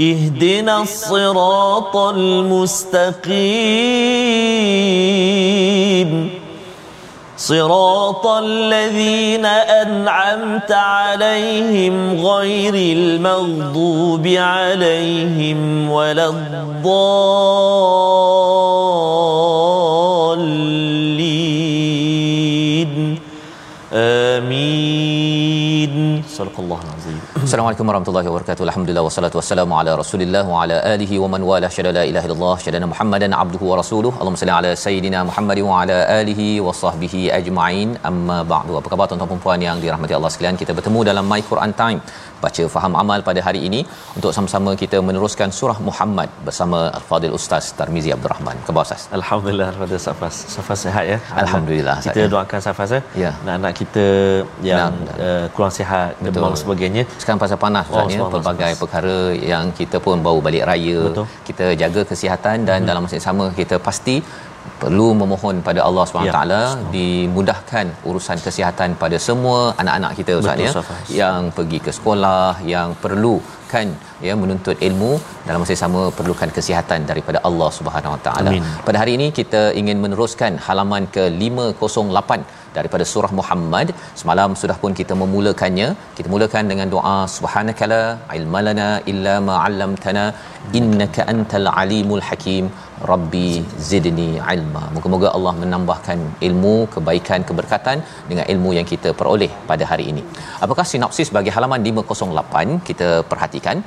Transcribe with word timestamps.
اهدنا 0.00 0.82
الصراط 0.82 1.96
المستقيم. 1.96 3.22
صراط 7.36 8.26
الذين 8.26 9.46
أنعمت 9.46 10.72
عليهم 10.72 12.26
غير 12.26 12.74
المغضوب 12.74 14.26
عليهم 14.26 15.90
ولا 15.90 16.28
الضالين. 16.28 16.92
آمين. 23.92 24.72
صدق 26.38 26.56
الله 26.58 26.76
العظيم. 26.76 26.91
Assalamualaikum 27.52 27.88
warahmatullahi 27.90 28.28
wabarakatuh. 28.28 28.64
Alhamdulillah 28.66 29.02
wassalatu 29.06 29.36
wassalamu 29.38 29.72
ala 29.78 29.92
Rasulillah 30.00 30.42
wa 30.52 30.60
ala 30.60 30.76
alihi 30.92 31.16
wa 31.22 31.28
man 31.32 31.42
wala 31.48 31.68
syada 31.74 31.90
la 31.96 32.04
ilaha 32.10 32.26
illallah 32.28 32.54
syadana 32.64 32.86
Muhammadan 32.92 33.32
abduhu 33.40 33.64
wa 33.70 33.76
rasuluhu. 33.80 34.14
Allahumma 34.20 34.40
salli 34.42 34.54
ala 34.58 34.70
sayidina 34.84 35.18
Muhammad 35.30 35.58
wa 35.66 35.74
ala 35.80 35.98
alihi 36.20 36.46
wa 36.66 36.72
sahbihi 36.82 37.20
ajma'in. 37.38 37.90
Amma 38.10 38.38
ba'du. 38.52 38.78
Apa 38.80 38.88
khabar 38.92 39.06
tuan-tuan 39.10 39.30
dan 39.32 39.42
puan 39.46 39.64
yang 39.68 39.76
dirahmati 39.82 40.16
Allah 40.18 40.30
sekalian? 40.34 40.58
Kita 40.62 40.74
bertemu 40.78 41.02
dalam 41.10 41.26
My 41.32 41.40
Quran 41.50 41.74
Time. 41.82 42.00
Baca 42.44 42.64
faham 42.76 42.96
amal 43.02 43.18
pada 43.28 43.40
hari 43.48 43.60
ini 43.68 43.80
untuk 44.16 44.30
sama-sama 44.36 44.70
kita 44.84 45.00
meneruskan 45.08 45.52
surah 45.58 45.76
Muhammad 45.88 46.30
bersama 46.48 46.80
Al-Fadil 47.00 47.36
Ustaz 47.40 47.68
Tarmizi 47.80 48.10
Abdul 48.16 48.32
Rahman. 48.34 48.56
Khabar 48.70 48.82
Ustaz? 48.88 49.04
Alhamdulillah 49.20 49.68
pada 49.82 49.98
Safas. 50.06 50.38
Safas 50.56 50.86
sihat 50.86 51.04
ya. 51.12 51.20
Alhamdulillah. 51.44 51.98
Kita 52.08 52.18
saya. 52.22 52.32
doakan 52.34 52.60
Safas 52.68 52.96
ya. 52.96 53.02
Ya. 53.26 53.30
Anak-anak 53.44 53.74
kita 53.82 54.06
yang 54.70 54.98
Nah, 55.06 55.22
uh, 55.28 55.46
kurang 55.54 55.72
sihat, 55.80 56.10
demam 56.34 56.58
sebagainya. 56.64 57.04
sekarang 57.22 57.41
pasal 57.42 57.58
panas 57.64 57.86
Oh, 57.90 57.96
Ustaz 57.96 58.14
ya 58.16 58.22
pelbagai 58.34 58.70
panas. 58.70 58.80
perkara 58.82 59.16
yang 59.52 59.66
kita 59.80 59.96
pun 60.06 60.24
baru 60.26 60.40
balik 60.46 60.64
raya 60.70 60.98
Betul. 61.08 61.26
kita 61.48 61.66
jaga 61.82 62.02
kesihatan 62.12 62.56
dan 62.70 62.78
hmm. 62.80 62.88
dalam 62.90 63.02
masa 63.06 63.16
yang 63.18 63.28
sama 63.30 63.46
kita 63.60 63.78
pasti 63.88 64.16
perlu 64.82 65.06
memohon 65.20 65.56
pada 65.68 65.80
Allah 65.88 66.04
SWT 66.06 66.38
Ya, 66.52 66.62
dimudahkan 66.96 67.86
urusan 68.08 68.38
kesihatan 68.46 68.90
pada 69.02 69.16
semua 69.26 69.58
anak-anak 69.82 70.12
kita 70.18 70.32
Ustaz 70.42 70.62
ya 70.66 70.72
yang 71.22 71.50
pergi 71.56 71.78
ke 71.86 71.90
sekolah 71.98 72.46
yang 72.74 72.90
perlu 73.04 73.34
kan 73.72 73.88
ya 74.26 74.34
menuntut 74.40 74.76
ilmu 74.88 75.10
dalam 75.46 75.58
masa 75.62 75.72
yang 75.74 75.82
sama 75.86 76.00
perlukan 76.18 76.50
kesihatan 76.56 77.00
daripada 77.10 77.38
Allah 77.48 77.70
Subhanahu 77.78 78.14
Wa 78.16 78.20
Taala. 78.26 78.50
Pada 78.88 78.96
hari 79.02 79.12
ini 79.18 79.26
kita 79.38 79.62
ingin 79.80 79.98
meneruskan 80.04 80.60
halaman 80.66 81.04
ke 81.14 81.24
508 81.44 82.61
daripada 82.76 83.04
surah 83.12 83.32
Muhammad. 83.40 83.88
Semalam 84.20 84.50
sudah 84.62 84.76
pun 84.82 84.92
kita 85.00 85.16
memulakannya. 85.22 85.88
Kita 86.18 86.28
mulakan 86.34 86.70
dengan 86.72 86.88
doa 86.94 87.16
subhanakala 87.36 88.00
ilmalana 88.38 88.88
illa 89.12 89.34
ma 89.48 89.56
'allamtana 89.64 90.24
innaka 90.80 91.26
antal 91.34 91.68
alimul 91.82 92.24
hakim. 92.28 92.66
Rabbi 93.12 93.48
zidni 93.90 94.28
ilma. 94.54 94.82
Moga-moga 94.94 95.28
Allah 95.36 95.54
menambahkan 95.62 96.18
ilmu, 96.48 96.74
kebaikan, 96.94 97.40
keberkatan 97.48 97.98
dengan 98.30 98.44
ilmu 98.54 98.72
yang 98.78 98.86
kita 98.92 99.10
peroleh 99.20 99.50
pada 99.70 99.86
hari 99.92 100.06
ini. 100.12 100.22
Apakah 100.66 100.86
sinopsis 100.92 101.30
bagi 101.38 101.52
halaman 101.56 101.82
508? 101.90 102.80
Kita 102.90 103.10
perhatikan. 103.32 103.78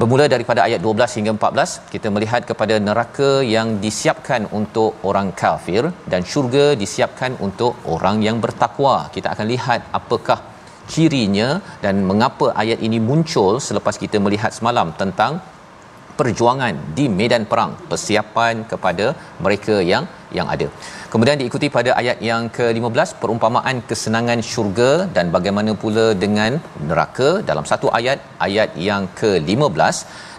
Bermula 0.00 0.24
daripada 0.24 0.60
ayat 0.64 0.80
12 0.84 1.16
hingga 1.20 1.32
14, 1.36 1.92
kita 1.92 2.08
melihat 2.14 2.42
kepada 2.50 2.74
neraka 2.86 3.30
yang 3.54 3.76
disiapkan 3.84 4.48
untuk 4.58 4.96
orang 5.08 5.28
kafir 5.40 5.82
dan 6.12 6.24
syurga 6.30 6.66
disiapkan 6.82 7.36
untuk 7.46 7.76
orang 7.94 8.24
yang 8.26 8.40
bertakwa. 8.44 8.94
Kita 9.16 9.28
akan 9.34 9.46
lihat 9.52 9.80
apakah 9.98 10.38
cirinya 10.92 11.48
dan 11.84 12.00
mengapa 12.10 12.46
ayat 12.62 12.80
ini 12.86 12.98
muncul 13.10 13.60
selepas 13.68 14.00
kita 14.04 14.16
melihat 14.24 14.52
semalam 14.58 14.96
tentang 15.02 15.44
perjuangan 16.18 16.74
di 16.96 17.04
medan 17.18 17.44
perang 17.50 17.72
persiapan 17.92 18.64
kepada 18.72 19.06
mereka 19.44 19.76
yang 19.92 20.08
yang 20.38 20.48
ada. 20.54 20.66
Kemudian 21.12 21.38
diikuti 21.40 21.68
pada 21.76 21.90
ayat 22.00 22.18
yang 22.30 22.42
ke-15 22.56 23.10
perumpamaan 23.22 23.78
kesenangan 23.90 24.42
syurga 24.50 24.92
dan 25.16 25.28
bagaimana 25.36 25.72
pula 25.82 26.06
dengan 26.24 26.60
neraka 26.90 27.30
dalam 27.50 27.66
satu 27.72 27.88
ayat 27.98 28.20
ayat 28.48 28.70
yang 28.88 29.04
ke-15 29.20 29.96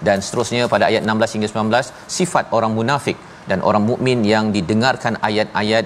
dan 0.08 0.18
seterusnya 0.26 0.72
pada 0.74 0.88
ayat 0.92 1.04
16 1.08 1.36
hingga 1.36 1.50
19 1.54 1.94
sifat 2.18 2.46
orang 2.58 2.74
munafik 2.80 3.20
dan 3.50 3.59
orang 3.70 3.84
mukmin 3.90 4.20
yang 4.34 4.46
didengarkan 4.56 5.16
ayat-ayat 5.30 5.86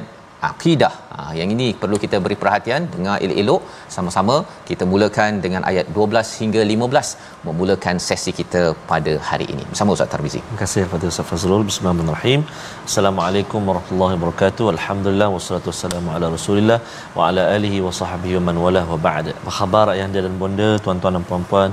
akidah. 0.50 0.94
Ha, 1.14 1.22
yang 1.40 1.50
ini 1.56 1.68
perlu 1.81 1.98
kita 2.03 2.18
beri 2.25 2.38
perhatian, 2.42 2.81
dengar 2.94 3.16
elok-elok 3.25 3.62
sama-sama. 3.96 4.36
Kita 4.70 4.84
mulakan 4.92 5.42
dengan 5.46 5.62
ayat 5.70 5.86
12 5.98 6.34
hingga 6.42 6.62
15 6.74 7.12
memulakan 7.48 7.96
sesi 8.08 8.31
kita 8.40 8.62
pada 8.92 9.14
hari 9.30 9.48
ini. 9.53 9.64
Bersama 9.72 9.96
Ustaz 9.98 10.12
Tarmizi. 10.14 10.42
Terima 10.46 10.59
kasih 10.64 10.81
kepada 10.88 11.06
Ustaz 11.12 11.28
Fazrul. 11.31 11.64
Bismillahirrahmanirrahim. 11.70 12.42
Assalamualaikum 12.90 13.62
warahmatullahi 13.70 14.16
wabarakatuh. 14.18 14.66
Alhamdulillah 14.75 15.30
wassalatu 15.36 15.70
wassalamu 15.74 16.12
ala 16.16 16.28
Rasulillah 16.38 16.80
wa 17.18 17.30
ala 17.30 17.44
alihi 17.58 17.80
wa 17.88 17.94
sahbihi 18.02 18.36
wa 18.40 18.44
man 18.50 18.58
wala 18.66 18.84
wa 18.92 19.00
ba'd. 19.08 19.28
Apa 19.40 19.54
khabar 19.59 19.86
ayah 19.96 20.08
dan 20.28 20.38
bonda, 20.44 20.69
tuan-tuan 20.86 21.18
dan 21.18 21.25
puan-puan, 21.31 21.72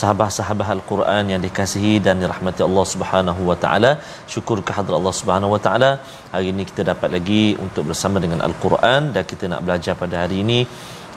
sahabat-sahabat 0.00 0.68
Al-Quran 0.76 1.24
yang 1.32 1.40
dikasihi 1.46 1.94
dan 2.06 2.22
dirahmati 2.22 2.62
Allah 2.68 2.84
Subhanahu 2.94 3.42
wa 3.50 3.56
taala. 3.64 3.92
Syukur 4.34 4.56
kehadrat 4.68 4.96
Allah 5.00 5.14
Subhanahu 5.20 5.54
wa 5.54 5.60
taala. 5.66 5.90
Hari 6.34 6.48
ini 6.54 6.64
kita 6.70 6.84
dapat 6.90 7.10
lagi 7.16 7.44
untuk 7.66 7.86
bersama 7.90 8.18
dengan 8.24 8.40
Al-Quran 8.48 9.00
dan 9.14 9.24
kita 9.32 9.46
nak 9.54 9.62
belajar 9.66 9.94
pada 10.02 10.16
hari 10.24 10.38
ini. 10.44 10.60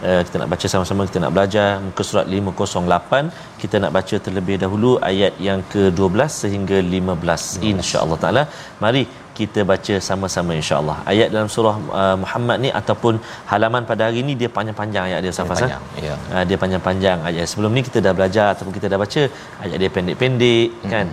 Uh, 0.07 0.21
kita 0.25 0.35
nak 0.39 0.49
baca 0.53 0.65
sama-sama 0.71 1.07
kita 1.09 1.19
nak 1.23 1.31
belajar 1.35 1.67
muka 1.85 2.03
surat 2.07 2.25
508 2.39 3.31
kita 3.61 3.75
nak 3.83 3.91
baca 3.95 4.15
terlebih 4.25 4.57
dahulu 4.63 4.91
ayat 5.09 5.33
yang 5.47 5.59
ke-12 5.71 6.19
sehingga 6.41 6.77
15 6.97 7.65
insya-Allah 7.71 8.17
taala. 8.23 8.43
Mari 8.83 9.03
kita 9.39 9.61
baca 9.71 9.95
sama-sama 10.07 10.51
insya-Allah 10.59 10.97
ayat 11.11 11.29
dalam 11.35 11.49
surah 11.55 11.75
uh, 12.01 12.15
Muhammad 12.23 12.57
ni 12.65 12.69
ataupun 12.79 13.13
halaman 13.51 13.83
pada 13.89 14.01
hari 14.07 14.21
ni 14.27 14.35
dia 14.41 14.49
panjang-panjang 14.57 15.03
ayat 15.09 15.19
dia 15.25 15.33
Safas 15.39 15.61
panjang, 15.61 15.83
ya. 16.07 16.15
uh, 16.33 16.43
dia 16.49 16.57
panjang-panjang 16.63 17.19
ayat 17.29 17.45
sebelum 17.51 17.71
ni 17.77 17.83
kita 17.87 18.01
dah 18.07 18.13
belajar 18.19 18.47
ataupun 18.53 18.73
kita 18.77 18.89
dah 18.93 18.99
baca 19.05 19.23
ayat 19.65 19.77
dia 19.83 19.91
pendek-pendek 19.97 20.67
hmm. 20.73 20.91
kan 20.93 21.07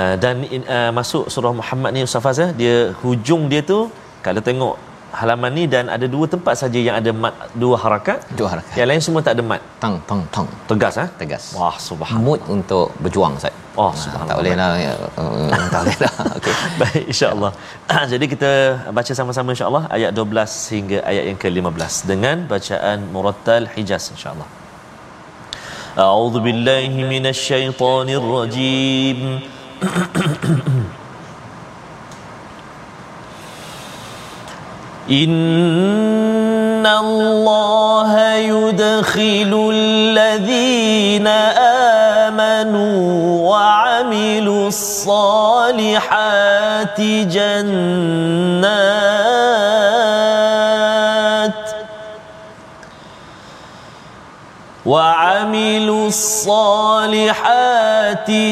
uh, 0.00 0.14
dan 0.22 0.34
uh, 0.76 0.90
masuk 0.98 1.24
surah 1.34 1.54
Muhammad 1.60 1.90
ni 1.96 2.02
Safas 2.14 2.38
ya 2.44 2.48
dia 2.60 2.76
hujung 3.02 3.44
dia 3.52 3.62
tu 3.72 3.80
kalau 4.26 4.42
tengok 4.50 4.74
halaman 5.12 5.50
ni 5.56 5.64
dan 5.70 5.88
ada 5.88 6.06
dua 6.08 6.26
tempat 6.28 6.54
saja 6.60 6.78
yang 6.78 6.96
ada 7.00 7.10
mat 7.12 7.34
dua 7.54 7.74
harakat. 7.80 8.18
Dua 8.38 8.48
harakat. 8.52 8.74
Yang 8.80 8.88
lain 8.90 9.02
semua 9.06 9.20
tak 9.26 9.34
ada 9.36 9.42
mat. 9.50 9.60
Tang 9.82 9.96
tang 10.08 10.22
tang. 10.34 10.48
Tegas 10.70 10.94
ah. 11.02 11.08
Tegas. 11.20 11.44
Wah, 11.58 11.76
subhanallah. 11.88 12.24
Mood 12.26 12.40
untuk 12.56 12.86
berjuang 13.00 13.34
Ustaz. 13.40 13.54
Oh, 13.78 13.88
Ah, 13.88 13.94
subhanallah. 13.94 14.28
tak 14.30 14.36
boleh 14.42 14.54
lah. 14.58 14.70
ya, 14.74 14.92
uh, 15.22 15.50
tak 15.72 15.80
boleh 15.86 15.98
lah. 16.02 16.12
Okey. 16.38 16.54
Baik, 16.82 17.02
insya-Allah. 17.14 17.52
Jadi 18.12 18.24
kita 18.34 18.50
baca 18.90 19.12
sama-sama 19.14 19.48
insya-Allah 19.54 19.84
ayat 19.96 20.10
12 20.18 20.74
hingga 20.74 20.98
ayat 21.10 21.24
yang 21.30 21.38
ke-15 21.38 21.94
dengan 22.10 22.36
bacaan 22.50 22.98
murattal 23.14 23.70
Hijaz 23.76 24.10
insya-Allah. 24.14 24.48
A'udzu 25.98 26.38
billahi 26.42 27.06
minasy 27.12 27.42
syaithanir 27.54 28.22
rajim. 28.34 29.20
إن 35.10 36.86
الله 36.86 38.34
يدخل 38.34 39.70
الذين 39.74 41.26
آمنوا 42.28 43.48
وعملوا 43.50 44.68
الصالحات 44.68 46.20
جنات 47.00 48.18
وعملوا 54.86 56.06
الصالحات 56.08 57.50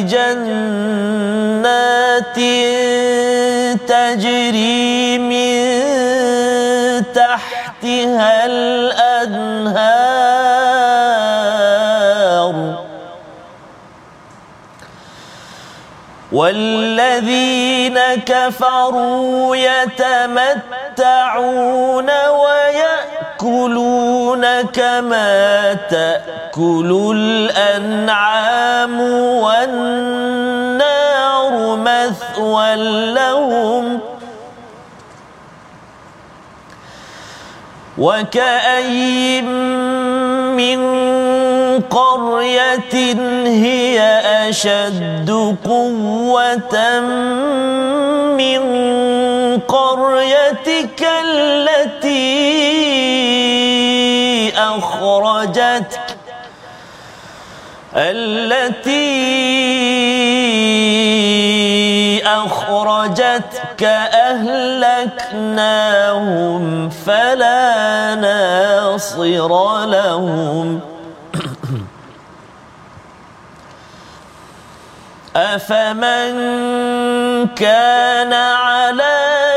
جنات 0.08 0.96
تجري 3.88 5.18
من 5.18 5.55
تحتها 7.86 8.46
الأنهار. 8.46 9.76
والذين 16.32 17.98
كفروا 18.26 19.56
يتمتعون 19.56 21.00
ويأكلون 23.40 23.82
كما 24.62 25.74
تأكل 25.74 27.12
الأنعام 27.16 29.00
والنار 29.40 30.66
مثوى 31.76 32.76
لهم. 33.14 34.15
وكأي 37.98 39.42
من 40.52 40.80
قرية 41.80 42.94
هي 43.46 44.00
أشد 44.48 45.56
قوة 45.64 47.00
من 48.36 48.60
قريتك 49.60 51.06
التي 51.24 52.22
أخرجتك 54.56 56.16
التي 57.96 59.36
أخرجتك 62.44 63.82
أهلكناهم 65.32 66.90
فلا 66.90 68.14
ناصر 68.14 69.84
لهم. 69.86 70.80
أفمن 75.36 76.34
كان 77.46 78.32
على 78.32 79.16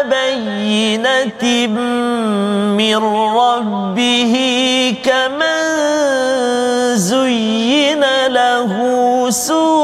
بينة 0.10 1.68
من 2.78 3.00
ربه 3.38 4.36
كمن 5.06 5.64
زين 6.96 8.04
له 8.28 8.72
سوء 9.30 9.79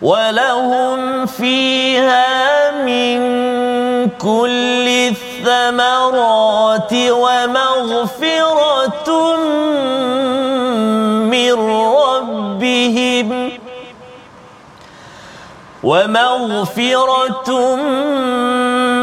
ولهم 0.01 1.25
فيها 1.25 2.71
من 2.85 3.19
كل 4.09 4.87
الثمرات 4.87 6.93
ومغفرة 6.93 9.09
من 11.29 11.53
ربهم 11.69 13.51
ومغفرة 15.83 17.75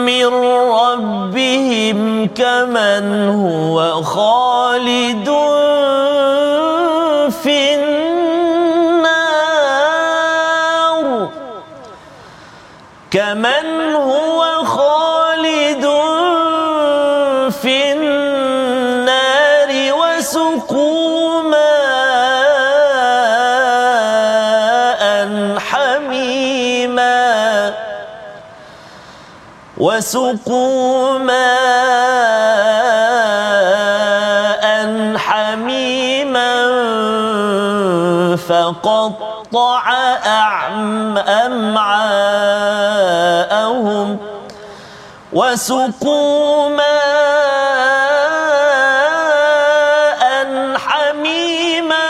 من 0.03 0.27
ربهم 0.71 2.27
كمن 2.27 3.29
هو 3.29 4.03
خالد 4.03 5.29
وسقوا 29.79 31.19
ماء 31.19 31.39
حميما 35.17 36.55
فقطع 38.37 39.85
أمعاءهم. 41.47 42.19
وسقوا 45.33 46.69
ماء 46.69 46.89
حميما 50.77 52.09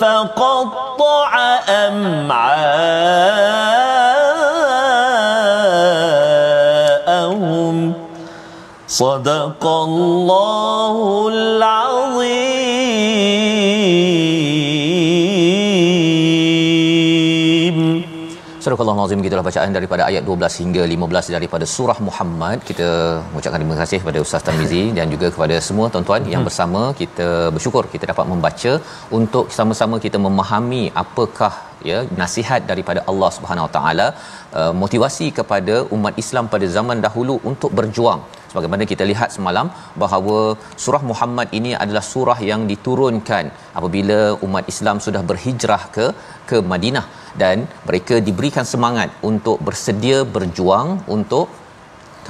فقطع 0.00 1.32
أمعاءهم. 1.68 3.39
صدق 8.99 9.63
الله 9.65 11.27
العظيم 11.33 12.95
Surah 18.65 18.77
Allah 18.83 19.15
gitulah 19.25 19.43
bacaan 19.47 19.71
daripada 19.77 20.03
ayat 20.09 20.23
12 20.29 20.61
hingga 20.61 20.83
15 20.93 21.33
daripada 21.35 21.65
surah 21.73 21.97
Muhammad. 22.07 22.57
Kita 22.69 22.87
mengucapkan 23.27 23.59
terima 23.61 23.75
kasih 23.81 23.97
kepada 24.01 24.19
Ustaz 24.25 24.41
Tamizi 24.47 24.81
dan 24.97 25.05
juga 25.13 25.27
kepada 25.35 25.55
semua 25.67 25.85
tuan-tuan 25.93 26.23
yang 26.33 26.43
bersama 26.47 26.81
kita 27.01 27.27
bersyukur 27.55 27.83
kita 27.93 28.05
dapat 28.11 28.25
membaca 28.31 28.71
untuk 29.19 29.45
sama-sama 29.57 29.97
kita 30.05 30.19
memahami 30.25 30.83
apakah 31.03 31.53
ya 31.89 31.99
nasihat 32.21 32.63
daripada 32.71 33.01
Allah 33.11 33.29
Subhanahu 33.37 33.67
Wa 33.67 33.73
Taala 33.77 34.07
uh, 34.59 34.73
motivasi 34.83 35.27
kepada 35.41 35.75
umat 35.97 36.17
Islam 36.23 36.47
pada 36.55 36.69
zaman 36.77 36.99
dahulu 37.07 37.37
untuk 37.51 37.73
berjuang 37.81 38.23
sebagaimana 38.50 38.84
kita 38.92 39.04
lihat 39.10 39.30
semalam 39.36 39.66
bahawa 40.02 40.38
surah 40.84 41.02
Muhammad 41.10 41.48
ini 41.58 41.72
adalah 41.82 42.04
surah 42.12 42.38
yang 42.50 42.62
diturunkan 42.72 43.46
apabila 43.78 44.18
umat 44.46 44.66
Islam 44.72 44.98
sudah 45.06 45.22
berhijrah 45.30 45.82
ke 45.96 46.06
ke 46.50 46.58
Madinah. 46.72 47.06
Dan 47.42 47.58
mereka 47.88 48.14
diberikan 48.28 48.66
semangat 48.70 49.10
untuk 49.28 49.58
bersedia 49.66 50.18
berjuang 50.36 50.88
untuk 51.16 51.46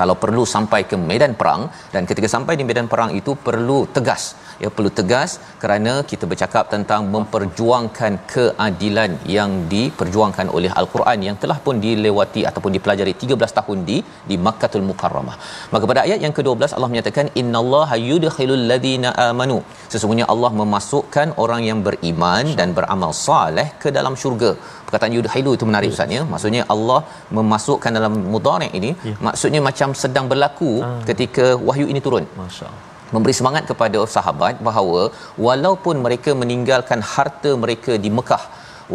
kalau 0.01 0.17
perlu 0.25 0.45
sampai 0.55 0.81
ke 0.91 0.99
medan 1.09 1.35
perang 1.41 1.65
dan 1.95 2.05
ketika 2.11 2.31
sampai 2.37 2.55
di 2.61 2.67
medan 2.71 2.89
perang 2.93 3.13
itu 3.21 3.35
perlu 3.49 3.79
tegas 3.97 4.23
ya 4.63 4.69
perlu 4.77 4.91
tegas 4.99 5.31
kerana 5.63 5.93
kita 6.11 6.25
bercakap 6.31 6.65
tentang 6.75 7.03
memperjuangkan 7.15 8.13
keadilan 8.33 9.11
yang 9.37 9.51
diperjuangkan 9.75 10.47
oleh 10.57 10.71
al-Quran 10.81 11.19
yang 11.29 11.37
telah 11.43 11.59
pun 11.67 11.77
dilewati 11.85 12.43
ataupun 12.51 12.73
dipelajari 12.77 13.15
13 13.23 13.57
tahun 13.59 13.79
di 13.91 13.99
di 14.31 14.37
Makkahul 14.47 14.87
Mukarramah. 14.91 15.37
Maka 15.75 15.85
pada 15.91 16.03
ayat 16.07 16.21
yang 16.25 16.35
ke-12 16.39 16.77
Allah 16.77 16.91
menyatakan 16.93 17.29
innallaha 17.43 17.97
yudkhilul 18.11 18.65
ladzina 18.73 19.11
amanu. 19.29 19.59
Sesungguhnya 19.93 20.27
Allah 20.35 20.51
memasukkan 20.61 21.29
orang 21.45 21.63
yang 21.69 21.81
beriman 21.89 22.47
dan 22.61 22.71
beramal 22.79 23.13
soleh 23.27 23.69
ke 23.85 23.91
dalam 23.99 24.17
syurga. 24.23 24.53
Perkataan 24.91 25.13
yudkhilu 25.17 25.51
itu 25.57 25.65
menarik 25.71 25.89
ustaz 25.95 26.11
ya. 26.19 26.23
Maksudnya 26.33 26.63
Allah 26.75 27.01
memasukkan 27.39 27.91
dalam 27.99 28.15
mudhari' 28.35 28.71
ini 28.79 28.91
Ya. 29.11 29.15
maksudnya 29.27 29.61
macam 29.69 29.91
sedang 30.03 30.27
berlaku 30.33 30.71
Ah. 30.87 30.95
ketika 31.11 31.45
wahyu 31.69 31.87
ini 31.93 32.01
turun 32.07 32.25
Masya-Allah. 32.41 32.81
memberi 33.15 33.35
semangat 33.39 33.65
kepada 33.71 34.01
sahabat 34.15 34.57
bahawa 34.69 35.03
walaupun 35.47 35.97
mereka 36.07 36.31
meninggalkan 36.43 37.01
harta 37.13 37.51
mereka 37.65 37.93
di 38.05 38.11
Mekah 38.19 38.43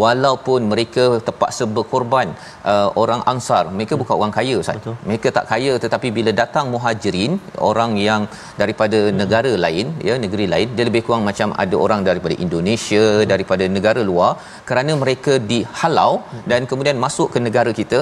walaupun 0.03 0.61
mereka 0.73 1.05
terpaksa 1.27 1.63
berkorban 1.77 2.27
uh, 2.71 2.89
orang 3.01 3.21
ansar 3.31 3.63
mereka 3.77 3.93
bukan 4.01 4.15
orang 4.19 4.33
kaya 4.37 4.55
ustaz 4.63 4.77
Betul. 4.79 4.95
mereka 5.09 5.27
tak 5.37 5.45
kaya 5.51 5.73
tetapi 5.85 6.09
bila 6.17 6.33
datang 6.41 6.67
muhajirin 6.75 7.33
orang 7.69 7.93
yang 8.07 8.23
daripada 8.61 8.99
hmm. 9.05 9.17
negara 9.21 9.53
lain 9.65 9.87
ya 10.09 10.15
negeri 10.25 10.47
lain 10.53 10.69
dia 10.77 10.85
lebih 10.89 11.03
kurang 11.07 11.25
macam 11.29 11.49
ada 11.63 11.75
orang 11.85 12.03
daripada 12.09 12.37
Indonesia 12.45 13.03
hmm. 13.09 13.27
daripada 13.33 13.65
negara 13.77 14.03
luar 14.11 14.31
kerana 14.69 14.93
mereka 15.03 15.35
dihalau 15.51 16.13
hmm. 16.21 16.45
dan 16.53 16.61
kemudian 16.71 16.97
masuk 17.05 17.29
ke 17.35 17.41
negara 17.47 17.73
kita 17.81 18.01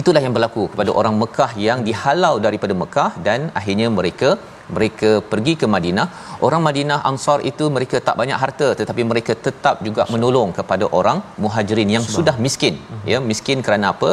itulah 0.00 0.20
yang 0.24 0.34
berlaku 0.36 0.62
kepada 0.72 0.90
orang 1.00 1.14
Mekah 1.22 1.50
yang 1.68 1.80
dihalau 1.88 2.34
daripada 2.46 2.74
Mekah 2.82 3.10
dan 3.26 3.40
akhirnya 3.60 3.88
mereka 3.98 4.30
mereka 4.76 5.10
pergi 5.32 5.54
ke 5.60 5.66
Madinah. 5.74 6.06
Orang 6.46 6.62
Madinah 6.66 6.98
Ansar 7.10 7.38
itu 7.50 7.66
mereka 7.76 7.98
tak 8.08 8.16
banyak 8.20 8.38
harta 8.42 8.68
tetapi 8.80 9.02
mereka 9.12 9.34
tetap 9.46 9.76
juga 9.86 10.04
menolong 10.14 10.50
kepada 10.58 10.86
orang 10.98 11.20
Muhajirin 11.44 11.92
yang 11.96 12.04
sudah 12.16 12.36
miskin. 12.46 12.76
Ya 13.12 13.20
miskin 13.30 13.60
kerana 13.68 13.88
apa? 13.94 14.10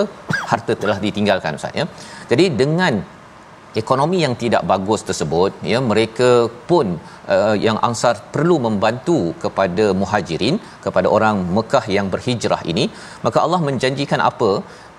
Harta 0.52 0.74
telah 0.84 0.98
ditinggalkan 1.06 1.60
ustaz 1.60 1.80
ya. 1.82 1.86
Jadi 2.32 2.46
dengan 2.62 2.94
ekonomi 3.82 4.18
yang 4.26 4.36
tidak 4.44 4.64
bagus 4.72 5.02
tersebut 5.10 5.52
ya 5.72 5.80
mereka 5.92 6.30
pun 6.70 6.88
uh, 7.36 7.56
yang 7.66 7.78
ansar 7.88 8.14
perlu 8.34 8.58
membantu 8.68 9.20
kepada 9.44 9.86
muhajirin 10.02 10.58
kepada 10.86 11.08
orang 11.18 11.38
Mekah 11.58 11.86
yang 11.98 12.08
berhijrah 12.14 12.62
ini 12.74 12.86
maka 13.26 13.40
Allah 13.46 13.62
menjanjikan 13.70 14.22
apa 14.30 14.52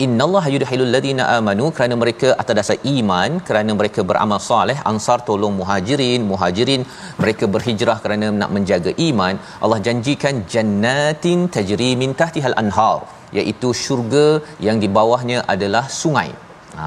innallaha 0.05 0.49
yudhilul 0.55 0.91
ladina 0.95 1.25
amanu 1.37 1.67
kerana 1.77 1.95
mereka 2.03 2.29
atas 2.43 2.55
dasar 2.59 2.77
iman 2.95 3.31
kerana 3.49 3.73
mereka 3.81 4.03
beramal 4.11 4.41
soleh 4.51 4.79
ansar 4.91 5.19
tolong 5.29 5.55
muhajirin 5.61 6.23
muhajirin 6.31 6.85
mereka 7.23 7.47
berhijrah 7.57 7.99
kerana 8.05 8.29
nak 8.41 8.53
menjaga 8.57 8.93
iman 9.09 9.37
Allah 9.65 9.81
janjikan 9.89 10.39
jannatin 10.55 11.43
tajri 11.57 11.91
min 12.05 12.13
tahtihal 12.23 12.57
anhar 12.63 12.99
iaitu 13.41 13.71
syurga 13.85 14.27
yang 14.69 14.79
di 14.85 14.91
bawahnya 14.99 15.39
adalah 15.55 15.85
sungai 16.03 16.31
Ha, 16.79 16.87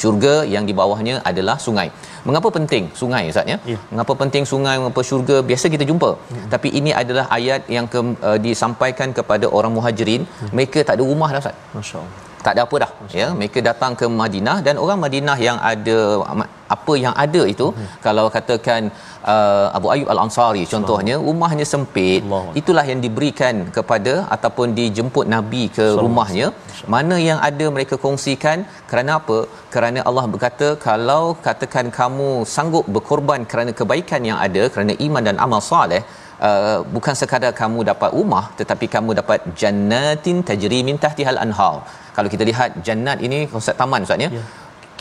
syurga 0.00 0.34
yang 0.52 0.64
di 0.68 0.74
bawahnya 0.78 1.14
adalah 1.30 1.56
sungai. 1.64 1.88
Mengapa 2.28 2.48
penting 2.56 2.84
sungai 3.00 3.22
Ustaz 3.32 3.52
ya? 3.52 3.56
Ya. 3.72 3.78
Mengapa 3.92 4.12
penting 4.22 4.44
sungai, 4.52 4.74
mengapa 4.80 5.02
syurga? 5.08 5.36
Biasa 5.50 5.68
kita 5.74 5.84
jumpa. 5.90 6.10
Hmm. 6.30 6.46
Tapi 6.54 6.68
ini 6.80 6.92
adalah 7.00 7.24
ayat 7.38 7.68
yang 7.76 7.86
ke, 7.94 8.00
uh, 8.28 8.38
disampaikan 8.46 9.12
kepada 9.18 9.48
orang 9.58 9.74
Muhajirin, 9.76 10.24
hmm. 10.24 10.50
mereka 10.56 10.78
tak 10.88 10.96
ada 10.96 11.04
rumah 11.10 11.28
dah 11.34 11.42
Ustaz. 11.44 11.56
Masya-Allah. 11.76 12.14
Tak 12.46 12.54
ada 12.56 12.62
apa 12.66 12.76
dah 12.84 12.90
ya. 13.20 13.28
Mereka 13.40 13.58
datang 13.70 13.92
ke 14.00 14.06
Madinah 14.20 14.58
dan 14.66 14.74
orang 14.84 14.98
Madinah 15.04 15.38
yang 15.48 15.58
ada 15.72 15.98
apa 16.74 16.92
yang 17.04 17.14
ada 17.24 17.42
itu 17.52 17.66
hmm. 17.70 17.88
kalau 18.06 18.24
katakan 18.36 18.82
uh, 19.32 19.66
Abu 19.78 19.88
Ayyub 19.94 20.08
Al-Ansari 20.14 20.64
contohnya 20.72 21.14
rumahnya 21.28 21.66
sempit 21.72 22.20
Allah. 22.26 22.42
itulah 22.60 22.84
yang 22.90 23.00
diberikan 23.06 23.54
kepada 23.76 24.14
ataupun 24.36 24.74
dijemput 24.78 25.26
Nabi 25.36 25.62
ke 25.78 25.86
rumahnya 26.04 26.48
mana 26.94 27.18
yang 27.28 27.40
ada 27.48 27.66
mereka 27.76 27.96
kongsikan 28.04 28.66
kerana 28.90 29.12
apa 29.20 29.38
kerana 29.74 30.02
Allah 30.08 30.26
berkata 30.34 30.68
kalau 30.88 31.24
katakan 31.48 31.88
kamu 32.00 32.28
sanggup 32.56 32.86
berkorban 32.96 33.42
kerana 33.52 33.72
kebaikan 33.80 34.22
yang 34.30 34.38
ada 34.46 34.64
kerana 34.76 34.94
iman 35.08 35.24
dan 35.30 35.38
amal 35.46 35.62
soleh 35.72 36.04
Uh, 36.46 36.78
bukan 36.94 37.14
sekadar 37.18 37.50
kamu 37.60 37.78
dapat 37.90 38.10
rumah 38.16 38.42
tetapi 38.58 38.86
kamu 38.94 39.10
dapat 39.20 39.38
jannatin 39.60 40.44
tajri 40.48 40.80
min 40.88 40.96
tahtihal 41.04 41.40
anhar. 41.44 41.76
Kalau 42.16 42.28
kita 42.32 42.44
lihat 42.50 42.80
jannat 42.86 43.20
ini 43.26 43.38
konsep 43.54 43.76
taman 43.80 44.06
ustaz 44.06 44.24
ya. 44.24 44.30
Ya. 44.32 44.44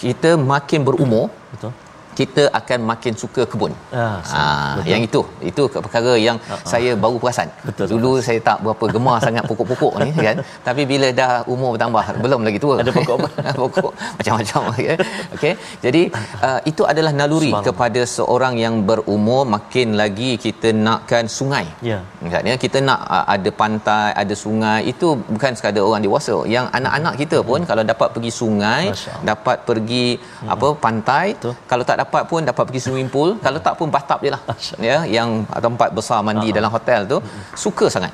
Kita 0.01 0.35
makin 0.51 0.83
berumur 0.87 1.31
Betul. 1.55 1.71
Kita 2.19 2.43
akan 2.59 2.79
makin 2.91 3.13
suka 3.23 3.43
kebun. 3.51 3.73
Ah, 3.91 4.17
Ha, 4.35 4.41
betul. 4.77 4.89
yang 4.91 5.01
itu 5.07 5.21
itu 5.49 5.63
perkara 5.85 6.13
yang 6.27 6.37
uh-huh. 6.39 6.67
saya 6.71 6.91
baru 7.03 7.17
perasan. 7.21 7.47
Betul, 7.67 7.85
Dulu 7.93 8.11
saya 8.27 8.39
tak 8.47 8.57
berapa 8.65 8.85
gemar 8.93 9.17
sangat 9.25 9.43
pokok-pokok 9.49 9.93
ni 10.03 10.09
kan. 10.27 10.37
Tapi 10.67 10.81
bila 10.91 11.07
dah 11.19 11.31
umur 11.53 11.69
bertambah, 11.75 12.03
belum 12.23 12.41
lagi 12.47 12.59
tua. 12.63 12.75
Ada 12.83 12.91
pokok 12.97 13.15
apa? 13.19 13.29
pokok 13.61 13.91
macam-macam 14.17 14.61
okay. 14.71 14.95
Okey. 15.35 15.53
Jadi 15.85 16.01
uh, 16.47 16.59
itu 16.71 16.83
adalah 16.91 17.11
naluri 17.19 17.51
kepada 17.67 18.01
seorang 18.15 18.55
yang 18.63 18.75
berumur 18.89 19.43
makin 19.55 19.99
lagi 20.01 20.31
kita 20.45 20.71
nakkan 20.87 21.25
sungai. 21.37 21.65
Ya. 21.91 21.99
Misalnya 22.25 22.55
kita 22.63 22.77
nak 22.89 22.99
uh, 23.15 23.25
ada 23.35 23.49
pantai, 23.61 24.09
ada 24.23 24.35
sungai, 24.45 24.79
itu 24.91 25.07
bukan 25.35 25.51
sekadar 25.57 25.83
orang 25.89 26.03
dewasa. 26.07 26.35
Yang 26.55 26.65
anak-anak 26.77 27.13
kita 27.21 27.37
pun 27.49 27.59
hmm. 27.61 27.69
kalau 27.69 27.83
dapat 27.91 28.07
pergi 28.15 28.31
sungai, 28.41 28.83
dapat 29.31 29.57
pergi 29.67 30.07
hmm. 30.17 30.53
apa 30.53 30.67
pantai, 30.85 31.25
Betul. 31.35 31.53
kalau 31.69 31.83
tak 31.89 31.97
dapat 31.99 32.04
pun 32.31 32.41
dapat 32.49 32.63
pergi 32.67 32.81
swimming 32.85 33.09
pool, 33.13 33.29
kalau 33.45 33.59
tak 33.67 33.73
pun 33.79 33.87
bathtub 33.95 34.19
je 34.25 34.31
lah. 34.35 34.41
Ya, 34.89 34.97
yang 35.17 35.29
tempat 35.65 35.89
besar 35.97 36.19
mandi 36.27 36.51
dalam 36.57 36.71
hotel 36.75 37.01
tu 37.13 37.17
suka 37.65 37.87
sangat. 37.95 38.13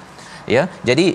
Ya. 0.56 0.64
Jadi 0.90 1.08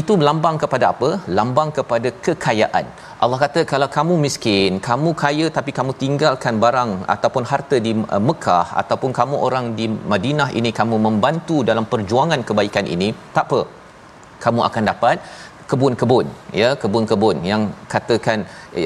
itu 0.00 0.12
melambang 0.20 0.56
kepada 0.62 0.84
apa? 0.94 1.08
Lambang 1.38 1.70
kepada 1.78 2.08
kekayaan. 2.24 2.84
Allah 3.24 3.38
kata 3.44 3.60
kalau 3.72 3.88
kamu 3.96 4.14
miskin, 4.24 4.78
kamu 4.88 5.10
kaya 5.22 5.46
tapi 5.56 5.70
kamu 5.78 5.92
tinggalkan 6.02 6.54
barang 6.64 6.92
ataupun 7.14 7.44
harta 7.50 7.76
di 7.86 7.92
uh, 8.14 8.22
Mekah 8.28 8.66
ataupun 8.82 9.10
kamu 9.18 9.36
orang 9.46 9.66
di 9.78 9.86
Madinah 10.12 10.48
ini 10.58 10.70
kamu 10.80 10.96
membantu 11.06 11.56
dalam 11.70 11.84
perjuangan 11.92 12.40
kebaikan 12.50 12.86
ini, 12.94 13.10
tak 13.36 13.44
apa. 13.50 13.60
Kamu 14.44 14.60
akan 14.68 14.82
dapat 14.92 15.16
kebun-kebun 15.70 16.26
ya 16.60 16.68
kebun-kebun 16.82 17.36
yang 17.50 17.62
katakan 17.94 18.38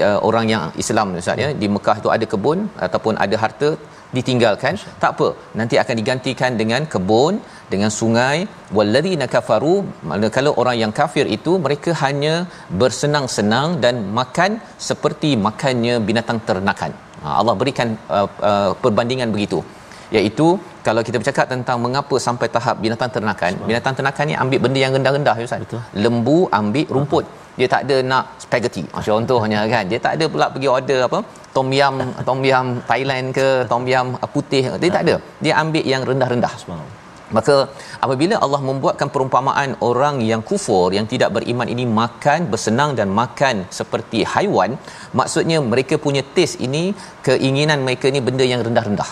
uh, 0.06 0.18
orang 0.28 0.46
yang 0.52 0.62
Islam 0.82 1.16
Ustaz 1.22 1.42
ya 1.44 1.50
di 1.62 1.68
Mekah 1.74 1.96
itu 2.02 2.10
ada 2.16 2.26
kebun 2.32 2.60
ataupun 2.86 3.14
ada 3.26 3.36
harta 3.44 3.70
ditinggalkan 4.16 4.74
tak 5.02 5.10
apa. 5.14 5.28
Nanti 5.58 5.74
akan 5.82 5.96
digantikan 6.00 6.52
dengan 6.60 6.82
kebun 6.92 7.34
dengan 7.72 7.90
sungai. 8.00 8.36
Walladzina 8.76 9.26
kafaru 9.34 9.74
manakala 10.10 10.50
orang 10.62 10.76
yang 10.82 10.92
kafir 11.00 11.26
itu 11.36 11.54
mereka 11.66 11.92
hanya 12.02 12.34
bersenang-senang 12.82 13.68
dan 13.84 13.96
makan 14.18 14.52
seperti 14.88 15.32
makannya 15.48 15.96
binatang 16.10 16.40
ternakan. 16.50 16.92
Ha, 17.24 17.28
Allah 17.40 17.54
berikan 17.62 17.90
uh, 18.18 18.28
uh, 18.50 18.70
perbandingan 18.84 19.30
begitu. 19.36 19.60
Iaitu 20.16 20.48
kalau 20.86 21.02
kita 21.06 21.16
bercakap 21.20 21.46
tentang 21.52 21.78
mengapa 21.84 22.16
sampai 22.26 22.48
tahap 22.56 22.76
binatang 22.84 23.10
ternakan 23.14 23.52
binatang 23.68 23.94
ternakan 23.98 24.24
ni 24.30 24.34
ambil 24.42 24.58
benda 24.64 24.80
yang 24.84 24.92
rendah-rendah 24.96 25.36
ya 25.40 25.46
Ustaz. 25.48 25.62
Betul. 25.64 25.80
lembu 26.04 26.38
ambil 26.60 26.86
rumput. 26.96 27.26
Dia 27.58 27.66
tak 27.72 27.82
ada 27.86 27.96
nak 28.10 28.24
spaghetti. 28.44 28.82
Contohnya 29.08 29.60
kan? 29.72 29.84
Dia 29.90 29.98
tak 30.06 30.12
ada 30.16 30.24
pula 30.32 30.46
pergi 30.54 30.68
order 30.76 31.00
apa 31.08 31.18
tom 31.56 31.68
yam 31.78 31.94
tom 32.28 32.40
yam 32.50 32.66
Thailand 32.90 33.26
ke 33.38 33.48
tom 33.72 33.86
yam 33.92 34.06
putih. 34.34 34.64
Dia 34.82 34.90
tak 34.96 35.02
ada. 35.06 35.16
Dia 35.44 35.54
ambil 35.62 35.84
yang 35.94 36.02
rendah-rendah. 36.10 36.52
Subhanallah. 36.62 37.03
Maka 37.36 37.54
apabila 38.04 38.34
Allah 38.44 38.60
membuatkan 38.68 39.08
perumpamaan 39.14 39.70
orang 39.88 40.16
yang 40.30 40.42
kufur 40.50 40.86
yang 40.96 41.06
tidak 41.12 41.30
beriman 41.36 41.68
ini 41.74 41.84
makan 42.00 42.48
bersenang 42.52 42.92
dan 42.98 43.08
makan 43.20 43.56
seperti 43.78 44.20
haiwan 44.32 44.72
maksudnya 45.20 45.58
mereka 45.72 45.96
punya 46.04 46.22
taste 46.36 46.58
ini 46.66 46.84
keinginan 47.28 47.80
mereka 47.86 48.06
ni 48.16 48.22
benda 48.28 48.46
yang 48.52 48.62
rendah-rendah. 48.66 49.10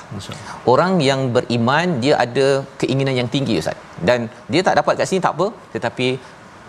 Orang 0.75 0.95
yang 1.09 1.23
beriman 1.37 1.99
dia 2.05 2.15
ada 2.27 2.47
keinginan 2.83 3.17
yang 3.21 3.31
tinggi 3.35 3.57
ustaz 3.63 3.79
dan 4.09 4.31
dia 4.53 4.63
tak 4.69 4.77
dapat 4.81 4.95
kat 5.01 5.09
sini 5.11 5.23
tak 5.27 5.35
apa 5.37 5.49
tetapi 5.75 6.09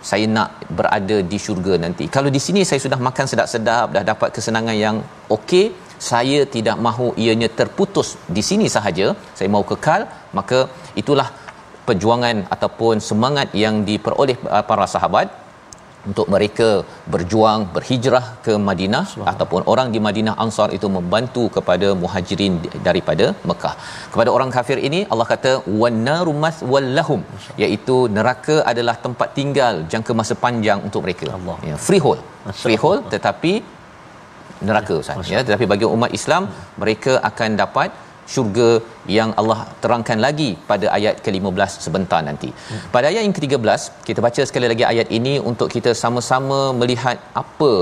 saya 0.09 0.25
nak 0.35 0.49
berada 0.77 1.17
di 1.31 1.37
syurga 1.45 1.73
nanti. 1.83 2.05
Kalau 2.15 2.29
di 2.35 2.41
sini 2.45 2.61
saya 2.69 2.79
sudah 2.85 2.99
makan 3.07 3.25
sedap-sedap, 3.31 3.85
dah 3.95 4.03
dapat 4.11 4.29
kesenangan 4.35 4.75
yang 4.85 4.97
okey, 5.35 5.65
saya 6.11 6.39
tidak 6.55 6.77
mahu 6.85 7.07
ianya 7.23 7.49
terputus 7.59 8.09
di 8.37 8.43
sini 8.49 8.67
sahaja. 8.75 9.07
Saya 9.37 9.47
mahu 9.53 9.65
kekal, 9.71 10.01
maka 10.37 10.59
itulah 11.01 11.27
perjuangan 11.87 12.37
ataupun 12.55 12.97
semangat 13.09 13.49
yang 13.63 13.77
diperoleh 13.89 14.37
uh, 14.55 14.63
para 14.69 14.85
sahabat 14.95 15.27
untuk 16.09 16.27
mereka 16.33 16.67
berjuang 17.13 17.61
berhijrah 17.75 18.25
ke 18.45 18.53
Madinah 18.67 19.05
ataupun 19.31 19.61
orang 19.73 19.87
di 19.95 19.99
Madinah 20.07 20.35
Ansar 20.43 20.69
itu 20.77 20.87
membantu 20.95 21.43
kepada 21.57 21.87
muhajirin 22.01 22.55
daripada 22.87 23.25
Mekah. 23.49 23.75
Kepada 24.13 24.29
orang 24.37 24.49
kafir 24.55 24.77
ini 24.87 24.99
Allah 25.11 25.27
kata 25.33 25.51
wannaru 25.81 26.33
maswallahum 26.45 27.21
iaitu 27.63 27.97
neraka 28.17 28.57
adalah 28.71 28.95
tempat 29.05 29.31
tinggal 29.39 29.75
jangka 29.93 30.13
masa 30.21 30.35
panjang 30.45 30.81
untuk 30.89 31.03
mereka. 31.07 31.29
Allah. 31.37 31.57
Ya, 31.69 31.77
freehold. 31.87 32.21
Freehold 32.63 33.03
tetapi 33.15 33.53
neraka 34.69 34.93
Ustaz 35.01 35.31
ya 35.33 35.39
tetapi 35.47 35.65
bagi 35.73 35.85
umat 35.95 36.11
Islam 36.19 36.43
mereka 36.81 37.13
akan 37.29 37.51
dapat 37.63 37.89
syurga 38.33 38.69
yang 39.17 39.29
Allah 39.39 39.59
terangkan 39.83 40.19
lagi 40.25 40.49
pada 40.71 40.87
ayat 40.97 41.15
ke-15 41.25 41.71
sebentar 41.85 42.21
nanti. 42.29 42.49
Pada 42.95 43.05
ayat 43.11 43.23
yang 43.27 43.35
ke-13 43.37 43.81
kita 44.07 44.19
baca 44.27 44.41
sekali 44.49 44.69
lagi 44.71 44.85
ayat 44.93 45.09
ini 45.19 45.35
untuk 45.51 45.69
kita 45.75 45.93
sama-sama 46.03 46.59
melihat 46.81 47.19
apa 47.43 47.73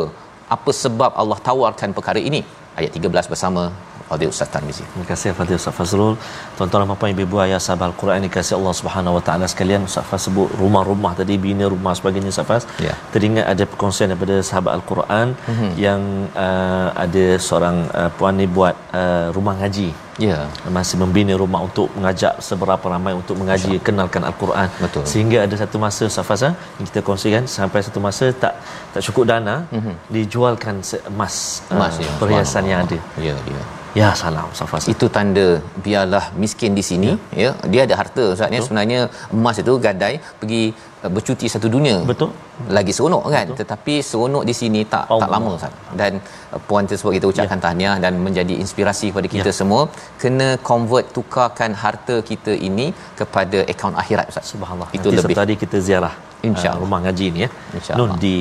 apa 0.55 0.71
sebab 0.83 1.12
Allah 1.21 1.39
tawarkan 1.50 1.91
perkara 2.00 2.21
ini. 2.31 2.41
Ayat 2.79 2.91
13 2.98 3.31
bersama 3.33 3.63
Fadil 4.12 4.27
Ustaz 4.34 4.51
Tarmizi. 4.53 4.84
Terima 4.91 5.06
kasih 5.12 5.32
Fadil 5.39 5.56
Ustaz 5.62 5.72
Fazrul. 5.80 6.13
Tuan-tuan 6.60 6.84
dan 6.84 6.98
puan 7.00 7.12
ibu 7.25 7.38
ayah 7.46 7.60
sahabat 7.65 7.86
Al-Quran 7.91 8.20
ini 8.22 8.30
kasih 8.38 8.60
Allah 8.60 8.74
Subhanahu 8.80 9.15
Wa 9.18 9.24
Taala 9.27 9.46
sekalian. 9.53 9.88
Ustaz 9.89 10.03
Faz 10.10 10.27
sebut 10.27 10.51
rumah-rumah 10.62 11.13
tadi 11.20 11.39
bina 11.46 11.65
rumah 11.75 11.96
sebagainya 12.00 12.30
Ustaz 12.36 12.48
Faz. 12.51 12.63
Ya. 12.88 12.94
Teringat 13.15 13.46
ada 13.53 13.63
perkongsian 13.72 14.12
daripada 14.12 14.36
sahabat 14.51 14.72
Al-Quran 14.77 15.27
Mhm. 15.51 15.70
yang 15.86 16.01
uh, 16.46 16.88
ada 17.06 17.25
seorang 17.48 17.77
uh, 18.00 18.10
puan 18.20 18.36
ni 18.36 18.48
buat 18.58 18.75
uh, 19.01 19.32
rumah 19.38 19.56
ngaji. 19.63 19.89
Ya. 20.22 20.38
masih 20.77 20.96
membina 21.01 21.34
rumah 21.34 21.65
untuk 21.65 21.88
mengajak 21.98 22.38
seberapa 22.48 22.86
ramai 22.94 23.10
untuk 23.20 23.34
mengaji 23.41 23.82
kenalkan 23.82 24.22
al-Quran 24.30 24.70
Betul. 24.84 25.01
sehingga 25.12 25.38
ada 25.50 25.56
satu 25.62 25.82
masa 25.82 26.06
Safasa 26.18 26.50
yang 26.77 26.86
kita 26.89 27.01
kongsikan 27.01 27.44
sampai 27.50 27.82
satu 27.82 27.98
masa 28.06 28.30
tak 28.44 28.53
tak 28.94 29.01
cukup 29.08 29.24
dana 29.32 29.56
Mhm. 29.74 29.94
dijualkan 30.15 30.75
emas 31.10 31.65
Emas 31.74 31.98
uh, 31.98 32.06
ya. 32.06 32.12
perhiasan 32.22 32.63
yang 32.70 32.80
ada 32.86 33.00
Ya, 33.18 33.34
ya. 33.34 33.62
Ya 34.00 34.10
salam 34.21 34.48
Safasa 34.60 34.88
itu 34.93 35.05
tanda 35.15 35.48
biarlah 35.86 36.24
miskin 36.43 36.71
di 36.79 36.83
sini 36.89 37.12
ya, 37.43 37.50
dia 37.74 37.81
ada 37.88 37.95
harta 38.01 38.24
Ustaz 38.36 38.55
ya. 38.55 38.62
Sebenarnya 38.65 39.00
emas 39.38 39.57
itu 39.63 39.74
gadai 39.86 40.13
pergi 40.39 40.63
uh, 41.03 41.12
bercuti 41.15 41.45
satu 41.53 41.67
dunia. 41.75 41.98
Betul. 42.12 42.29
Lagi 42.77 42.91
seronok 42.98 43.24
kan? 43.36 43.48
Betul. 43.50 43.60
tetapi 43.62 43.93
seronok 44.10 44.43
di 44.50 44.55
sini 44.62 44.81
tak 44.93 45.03
Allah. 45.12 45.21
tak 45.24 45.31
lama 45.36 45.51
Ustaz. 45.57 45.74
Dan 46.01 46.12
uh, 46.53 46.62
puan 46.69 46.88
tersebut 46.91 47.13
kita 47.17 47.27
ucapkan 47.33 47.60
ya. 47.60 47.63
tahniah 47.65 47.95
dan 48.05 48.13
menjadi 48.27 48.55
inspirasi 48.63 49.07
kepada 49.12 49.29
kita 49.36 49.50
ya. 49.53 49.57
semua. 49.60 49.81
Kena 50.24 50.50
convert 50.69 51.07
tukarkan 51.17 51.74
harta 51.83 52.17
kita 52.31 52.55
ini 52.69 52.88
kepada 53.21 53.62
akaun 53.74 53.98
akhirat 54.03 54.27
Ustaz. 54.33 54.48
Subhanallah. 54.53 54.89
Itu 55.00 55.07
Nanti 55.10 55.21
lebih. 55.21 55.38
tadi 55.41 55.55
kita 55.63 55.79
ziarah 55.88 56.13
InsyaAllah. 56.50 56.79
uh, 56.79 56.83
rumah 56.86 57.00
ngaji 57.05 57.27
ni 57.36 57.41
ya. 57.45 57.50
InsyaAllah. 57.79 58.10
Nun 58.15 58.24
di 58.25 58.36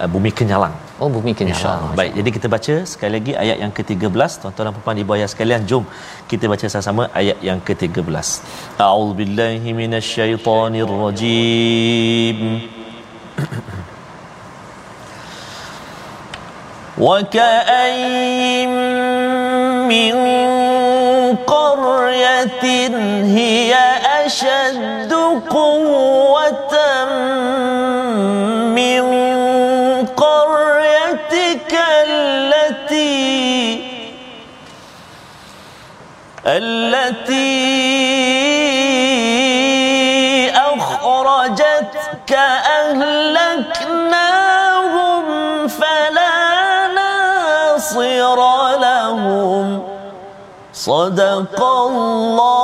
uh, 0.00 0.08
Bumi 0.14 0.32
Kenyalang 0.38 0.76
oh 1.01 1.09
bumi 1.15 1.31
kenyang 1.37 1.57
InsyaAllah. 1.57 1.91
Baik, 1.99 2.11
jadi 2.19 2.29
kita 2.35 2.47
baca 2.55 2.75
sekali 2.91 3.11
lagi 3.17 3.31
ayat 3.43 3.57
yang 3.63 3.71
ke-13. 3.77 4.31
Tuan-tuan 4.41 4.65
dan 4.69 4.75
puan 4.85 4.97
ibu 5.03 5.11
ayah 5.17 5.29
sekalian, 5.33 5.61
jom 5.69 5.83
kita 6.31 6.45
baca 6.51 6.65
sama-sama 6.73 7.03
ayat 7.21 7.37
yang 7.49 7.59
ke-13. 7.67 8.27
A'udzubillahi 8.87 9.69
minasyaitonirrajim. 9.81 12.39
وكأين 16.97 18.73
من 19.85 20.15
قرية 21.45 22.65
هي 23.37 23.71
أشد 24.25 25.13
قوة 25.45 26.73
من 28.73 29.03
التي 36.46 37.52
أخرجتك 40.50 42.32
أهلكناهم 42.82 44.08
فلا 45.68 46.86
ناصر 46.94 48.38
لهم. 48.78 49.82
صدق 50.72 51.62
الله 51.62 52.61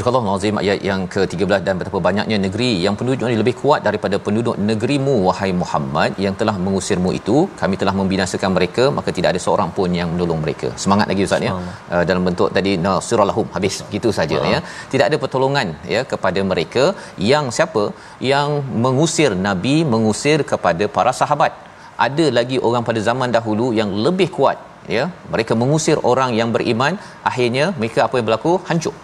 Surah 0.00 0.20
Al-Azim 0.32 0.56
ayat 0.60 0.78
yang 0.88 1.00
ke-13 1.12 1.60
dan 1.66 1.74
betapa 1.80 1.98
banyaknya 2.06 2.36
negeri 2.44 2.68
yang 2.84 2.94
penduduknya 2.98 3.38
lebih 3.40 3.54
kuat 3.62 3.80
daripada 3.86 4.16
penduduk 4.26 4.56
negerimu 4.68 5.14
wahai 5.26 5.50
Muhammad 5.62 6.16
yang 6.24 6.34
telah 6.40 6.54
mengusirmu 6.64 7.10
itu 7.18 7.36
kami 7.60 7.76
telah 7.80 7.94
membinasakan 7.98 8.50
mereka 8.56 8.84
maka 8.98 9.12
tidak 9.16 9.28
ada 9.32 9.40
seorang 9.46 9.70
pun 9.78 9.96
yang 9.98 10.08
menolong 10.12 10.40
mereka. 10.44 10.68
Semangat 10.84 11.06
lagi 11.12 11.26
ustaz 11.28 11.44
ya. 11.48 11.52
Uh, 11.94 12.04
dalam 12.10 12.22
bentuk 12.28 12.48
tadi 12.58 12.72
nasiralahum 12.86 13.48
habis 13.56 13.76
gitu 13.96 14.12
saja 14.20 14.40
ya. 14.52 14.60
Tidak 14.94 15.04
ada 15.08 15.18
pertolongan 15.24 15.68
ya 15.94 16.02
kepada 16.12 16.42
mereka 16.52 16.84
yang 17.32 17.52
siapa 17.58 17.84
yang 18.32 18.48
mengusir 18.86 19.32
nabi 19.48 19.76
mengusir 19.94 20.40
kepada 20.52 20.86
para 20.96 21.14
sahabat. 21.20 21.52
Ada 22.08 22.26
lagi 22.40 22.56
orang 22.68 22.84
pada 22.88 23.00
zaman 23.10 23.28
dahulu 23.36 23.68
yang 23.80 23.92
lebih 24.06 24.30
kuat 24.38 24.69
ya 24.96 25.04
mereka 25.32 25.52
mengusir 25.60 25.96
orang 26.10 26.30
yang 26.38 26.50
beriman 26.56 26.92
akhirnya 27.30 27.64
mereka 27.80 28.00
apa 28.06 28.14
yang 28.18 28.26
berlaku? 28.28 28.52
Hancur. 28.68 28.94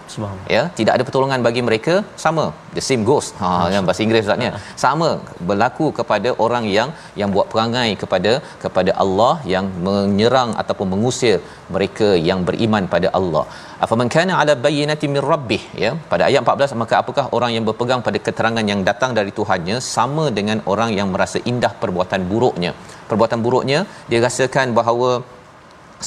Ya 0.55 0.63
tidak 0.79 0.93
ada 0.97 1.05
pertolongan 1.09 1.41
bagi 1.47 1.63
mereka. 1.69 1.95
Sama 2.25 2.45
the 2.77 2.85
same 2.89 3.05
goes. 3.11 3.29
Ha 3.41 3.51
kan 3.75 3.85
bahasa 3.89 4.03
Inggeris 4.05 4.27
ustaznya 4.27 4.51
sama 4.85 5.09
berlaku 5.51 5.87
kepada 5.99 6.33
orang 6.47 6.65
yang 6.77 6.91
yang 7.21 7.31
buat 7.37 7.49
perangai 7.53 7.89
kepada 8.03 8.33
kepada 8.65 8.95
Allah 9.05 9.35
yang 9.55 9.69
menyerang 9.87 10.53
ataupun 10.63 10.89
mengusir 10.95 11.37
mereka 11.77 12.09
yang 12.29 12.41
beriman 12.49 12.85
pada 12.95 13.11
Allah. 13.19 13.45
Afaman 13.85 14.09
kana 14.15 14.35
ala 14.41 14.53
bayyinati 14.67 15.07
min 15.15 15.23
rabbih 15.31 15.63
ya. 15.85 15.91
Pada 16.13 16.23
ayat 16.29 16.41
14 16.43 16.81
maka 16.83 16.95
apakah 17.03 17.25
orang 17.37 17.51
yang 17.57 17.65
berpegang 17.69 18.03
pada 18.07 18.19
keterangan 18.27 18.67
yang 18.73 18.83
datang 18.91 19.13
dari 19.19 19.33
Tuhannya 19.39 19.79
sama 19.95 20.27
dengan 20.39 20.61
orang 20.73 20.93
yang 20.99 21.09
merasa 21.15 21.41
indah 21.53 21.73
perbuatan 21.83 22.23
buruknya? 22.33 22.73
Perbuatan 23.11 23.41
buruknya 23.47 23.81
dia 24.11 24.21
rasakan 24.27 24.69
bahawa 24.79 25.11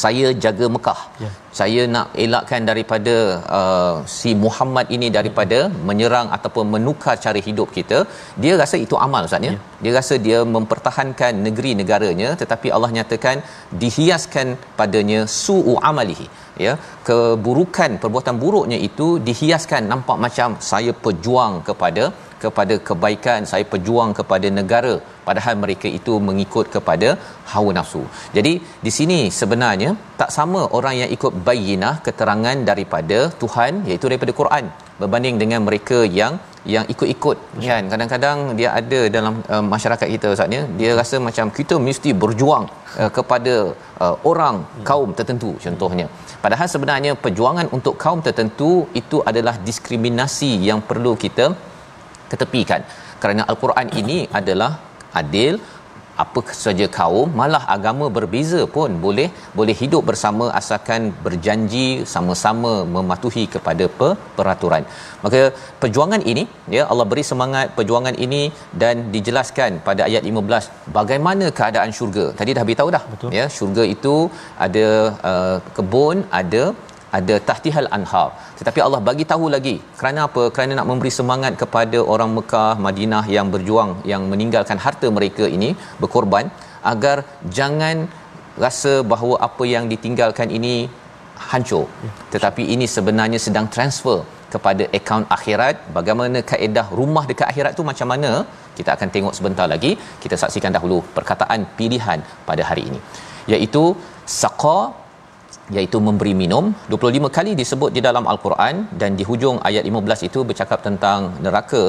saya 0.04 0.28
jaga 0.44 0.66
Mekah. 0.76 1.00
Ya. 1.24 1.30
Saya 1.60 1.82
nak 1.94 2.08
elakkan 2.24 2.62
daripada 2.70 3.16
uh, 3.60 3.96
si 4.16 4.32
Muhammad 4.44 4.88
ini 4.96 5.08
daripada 5.18 5.60
menyerang 5.90 6.28
ataupun 6.38 6.66
menukar 6.76 7.16
cara 7.26 7.40
hidup 7.48 7.70
kita. 7.78 8.00
Dia 8.44 8.54
rasa 8.62 8.78
itu 8.86 8.96
amal 9.06 9.26
Ustaz 9.30 9.48
ya. 9.50 9.54
Dia 9.84 9.94
rasa 10.00 10.16
dia 10.28 10.40
mempertahankan 10.56 11.34
negeri 11.48 11.74
negaranya 11.82 12.30
tetapi 12.42 12.70
Allah 12.76 12.92
nyatakan 12.98 13.40
dihiaskan 13.84 14.48
padanya 14.82 15.22
su'u 15.42 15.76
amalihi. 15.92 16.28
Ya, 16.66 16.74
keburukan 17.08 17.92
perbuatan 18.04 18.36
buruknya 18.42 18.78
itu 18.88 19.06
dihiaskan 19.28 19.88
nampak 19.92 20.18
macam 20.26 20.58
saya 20.72 20.92
pejuang 21.04 21.54
kepada 21.68 22.04
kepada 22.44 22.76
kebaikan, 22.88 23.48
saya 23.52 23.66
pejuang 23.74 24.12
kepada 24.20 24.48
negara. 24.60 24.94
Padahal 25.28 25.56
mereka 25.64 25.88
itu 26.00 26.14
mengikut 26.28 26.68
kepada 26.76 27.10
hawa 27.52 27.72
nafsu. 27.78 28.04
Jadi 28.38 28.54
di 28.86 28.92
sini 28.98 29.20
sebenarnya 29.40 29.90
tak 30.22 30.32
sama 30.38 30.62
orang 30.78 30.96
yang 31.02 31.12
ikut 31.18 31.34
bayyinah 31.48 31.94
keterangan 32.08 32.58
daripada 32.70 33.20
Tuhan 33.42 33.74
iaitu 33.90 34.08
daripada 34.12 34.34
Quran 34.40 34.66
berbanding 35.02 35.36
dengan 35.42 35.62
mereka 35.68 36.00
yang 36.20 36.34
yang 36.74 36.86
ikut-ikut. 36.94 37.38
Kan? 37.68 37.84
Kadang-kadang 37.92 38.38
dia 38.60 38.70
ada 38.80 39.00
dalam 39.16 39.36
uh, 39.54 39.64
masyarakat 39.74 40.08
kita 40.16 40.28
ustaz 40.36 40.56
ya. 40.58 40.64
Dia 40.80 40.92
rasa 41.02 41.16
macam 41.28 41.48
kita 41.60 41.76
mesti 41.88 42.12
berjuang 42.24 42.66
uh, 43.02 43.12
kepada 43.18 43.56
uh, 44.04 44.16
orang 44.32 44.58
kaum 44.90 45.12
tertentu 45.20 45.52
contohnya. 45.66 46.08
Padahal 46.44 46.68
sebenarnya 46.74 47.12
perjuangan 47.24 47.68
untuk 47.78 47.96
kaum 48.04 48.22
tertentu 48.28 48.72
itu 49.02 49.20
adalah 49.32 49.56
diskriminasi 49.68 50.52
yang 50.70 50.82
perlu 50.90 51.14
kita 51.26 51.48
ketepikan. 52.32 52.84
Kerana 53.24 53.44
al-Quran 53.52 53.88
ini 54.02 54.18
adalah 54.40 54.72
adil 55.22 55.54
apa 56.24 56.42
saja 56.64 56.86
kaum 56.98 57.28
malah 57.40 57.62
agama 57.76 58.06
berbeza 58.16 58.62
pun 58.76 58.90
boleh 59.06 59.28
boleh 59.60 59.76
hidup 59.82 60.04
bersama 60.10 60.46
asalkan 60.60 61.02
berjanji 61.26 61.88
sama-sama 62.14 62.72
mematuhi 62.96 63.44
kepada 63.54 63.86
per, 64.00 64.10
peraturan. 64.38 64.84
Maka 65.24 65.42
perjuangan 65.84 66.24
ini 66.32 66.44
ya 66.76 66.84
Allah 66.92 67.08
beri 67.12 67.24
semangat 67.32 67.68
perjuangan 67.78 68.18
ini 68.26 68.42
dan 68.84 68.96
dijelaskan 69.16 69.80
pada 69.88 70.04
ayat 70.10 70.26
15 70.32 70.92
bagaimana 71.00 71.48
keadaan 71.60 71.94
syurga. 72.00 72.26
Tadi 72.42 72.58
dah 72.58 72.66
beritahu 72.68 72.92
dah 72.98 73.04
Betul. 73.14 73.32
ya 73.40 73.48
syurga 73.58 73.86
itu 73.96 74.16
ada 74.68 74.88
uh, 75.32 75.58
kebun 75.80 76.20
ada 76.42 76.64
ada 77.18 77.36
tahtihal 77.50 77.90
anhar. 77.98 78.30
Tetapi 78.60 78.80
Allah 78.86 79.02
bagi 79.10 79.26
tahu 79.32 79.46
lagi 79.56 79.76
kerana 80.00 80.20
apa? 80.28 80.44
Kerana 80.56 80.74
nak 80.80 80.88
memberi 80.92 81.12
semangat 81.20 81.54
kepada 81.62 82.00
orang 82.14 82.32
Mekah 82.38 82.72
Madinah 82.86 83.26
yang 83.36 83.50
berjuang 83.56 83.92
yang 84.12 84.24
meninggalkan 84.32 84.80
harta 84.86 85.10
mereka 85.18 85.48
ini 85.58 85.70
berkorban 86.02 86.48
agar 86.94 87.18
jangan 87.58 87.98
rasa 88.66 88.94
bahawa 89.12 89.36
apa 89.48 89.64
yang 89.74 89.86
ditinggalkan 89.94 90.50
ini 90.58 90.76
hancur. 91.52 91.86
Tetapi 92.34 92.64
ini 92.76 92.86
sebenarnya 92.96 93.40
sedang 93.48 93.68
transfer 93.76 94.20
kepada 94.54 94.84
akaun 94.98 95.26
akhirat. 95.38 95.76
Bagaimana 95.98 96.40
kaedah 96.52 96.88
rumah 97.00 97.24
dekat 97.32 97.48
akhirat 97.52 97.74
tu 97.80 97.86
macam 97.92 98.10
mana? 98.14 98.32
Kita 98.78 98.90
akan 98.96 99.10
tengok 99.16 99.34
sebentar 99.38 99.68
lagi. 99.74 99.92
Kita 100.24 100.36
saksikan 100.44 100.74
dahulu 100.78 100.98
perkataan 101.18 101.62
pilihan 101.80 102.22
pada 102.50 102.64
hari 102.70 102.84
ini. 102.90 103.00
Iaitu 103.54 103.84
saqa 104.42 104.80
iaitu 105.76 105.98
memberi 106.08 106.34
minum. 106.42 106.66
25 106.94 107.36
kali 107.38 107.52
disebut 107.62 107.92
di 107.96 108.02
dalam 108.08 108.26
al-Quran 108.32 108.76
dan 109.02 109.12
di 109.20 109.24
hujung 109.30 109.58
ayat 109.70 109.84
15 109.90 110.28
itu 110.30 110.40
bercakap 110.50 110.80
tentang 110.88 111.20
neraka. 111.46 111.84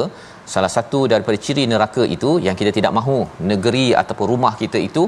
Salah 0.54 0.72
satu 0.76 1.00
daripada 1.12 1.38
ciri 1.46 1.64
neraka 1.72 2.02
itu 2.16 2.30
yang 2.46 2.56
kita 2.60 2.72
tidak 2.78 2.92
mahu 2.98 3.18
negeri 3.52 3.86
ataupun 4.00 4.26
rumah 4.32 4.54
kita 4.62 4.78
itu 4.88 5.04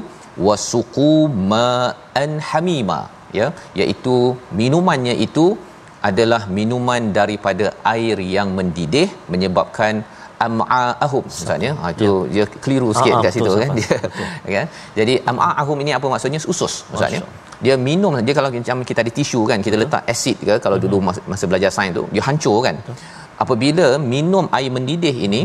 wasuqu 0.47 1.11
ma'an 1.53 2.31
hamima 2.49 2.99
ya. 3.39 3.49
Iaitu 3.81 4.17
minumannya 4.61 5.15
itu 5.27 5.45
adalah 6.09 6.41
minuman 6.57 7.03
daripada 7.19 7.67
air 7.93 8.17
yang 8.35 8.49
mendidih 8.57 9.07
menyebabkan 9.33 10.03
am'a'ahum 10.47 11.23
maksudnya 11.29 11.71
ha 11.81 11.87
itu 11.95 12.09
ya. 12.27 12.31
dia 12.33 12.45
keliru 12.63 12.89
sikit 12.97 13.13
Ah, 13.17 13.21
kat 13.25 13.31
situ 13.35 13.45
betul, 13.45 13.61
kan. 13.63 13.75
dia 14.45 14.53
kan 14.57 14.67
jadi 14.99 15.13
am'a'ahum 15.31 15.77
ini 15.83 15.91
apa 15.97 16.07
maksudnya? 16.13 16.39
Usus 16.53 16.73
maksudnya 16.91 17.21
dia 17.65 17.75
minum 17.87 18.11
dia 18.27 18.35
kalau 18.37 18.49
macam 18.51 18.79
kita 18.89 18.99
ada 19.05 19.11
tisu 19.19 19.41
kan 19.49 19.59
kita 19.65 19.75
letak 19.83 20.03
asid 20.13 20.37
ke 20.47 20.55
kalau 20.65 20.77
dulu 20.85 20.97
Hmm. 20.99 21.07
masa, 21.09 21.21
masa 21.31 21.45
belajar 21.51 21.71
sains 21.77 21.93
tu 21.97 22.03
dia 22.15 22.23
hancur 22.27 22.57
kan. 22.67 22.75
Apabila 23.43 23.87
minum 24.13 24.45
air 24.57 24.71
mendidih 24.77 25.15
ini 25.27 25.41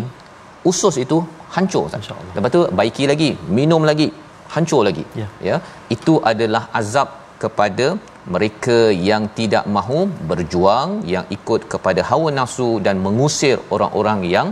usus 0.70 0.94
itu 1.04 1.18
hancur 1.56 1.82
Ustaz. 1.88 2.08
Hmm. 2.10 2.32
Lepas 2.36 2.50
tu 2.56 2.60
baiki 2.80 3.04
lagi 3.12 3.30
minum 3.58 3.82
lagi 3.90 4.08
hancur 4.54 4.82
lagi 4.88 5.04
Ya. 5.20 5.28
ya. 5.48 5.56
Itu 5.96 6.14
adalah 6.32 6.62
azab 6.80 7.08
kepada 7.42 7.86
mereka 8.34 8.78
yang 9.10 9.22
tidak 9.38 9.64
mahu 9.76 9.98
berjuang 10.30 10.88
yang 11.12 11.24
ikut 11.36 11.60
kepada 11.72 12.00
hawa 12.10 12.28
nafsu 12.38 12.70
dan 12.86 12.96
mengusir 13.06 13.56
orang-orang 13.74 14.20
yang 14.36 14.48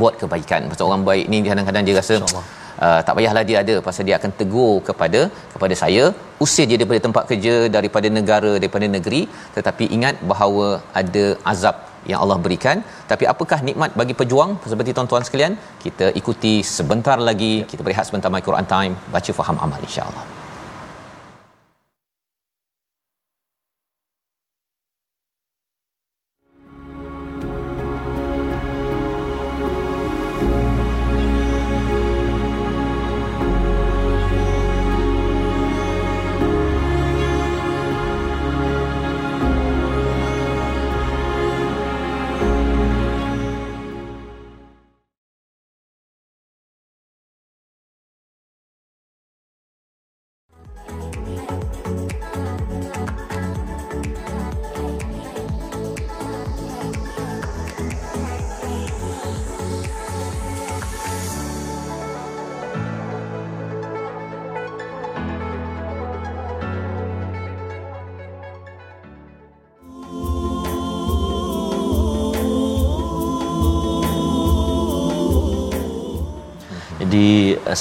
buat 0.00 0.14
kebaikan. 0.20 0.68
Pasal 0.72 0.84
orang 0.90 1.04
baik 1.08 1.26
ni 1.32 1.40
kadang-kadang 1.48 1.86
dia 1.88 1.96
rasa 2.02 2.16
InsyaAllah. 2.18 2.46
Uh, 2.84 3.00
tak 3.06 3.14
payahlah 3.16 3.44
dia 3.48 3.56
ada. 3.62 3.74
Pasal 3.88 4.04
dia 4.08 4.16
akan 4.18 4.30
tegur 4.40 4.74
kepada 4.88 5.20
kepada 5.54 5.74
saya 5.82 6.04
usir 6.44 6.64
dia 6.70 6.78
daripada 6.80 7.00
tempat 7.06 7.24
kerja 7.30 7.54
daripada 7.76 8.10
negara 8.18 8.52
daripada 8.62 8.86
negeri. 8.96 9.22
Tetapi 9.56 9.86
ingat 9.96 10.16
bahawa 10.32 10.68
ada 11.02 11.24
azab 11.52 11.76
yang 12.10 12.20
Allah 12.24 12.38
berikan. 12.46 12.78
Tapi 13.12 13.26
apakah 13.32 13.60
nikmat 13.68 13.92
bagi 14.00 14.16
pejuang? 14.22 14.52
Seperti 14.72 14.92
tuan-tuan 14.98 15.26
sekalian 15.28 15.54
kita 15.84 16.08
ikuti 16.22 16.54
sebentar 16.76 17.18
lagi. 17.30 17.54
Kita 17.72 17.82
berehat 17.88 18.08
sebentar 18.10 18.32
my 18.36 18.44
Quran 18.48 18.68
time. 18.76 18.96
Baca 19.16 19.32
faham 19.40 19.58
amal 19.66 19.82
insya-Allah 19.90 20.24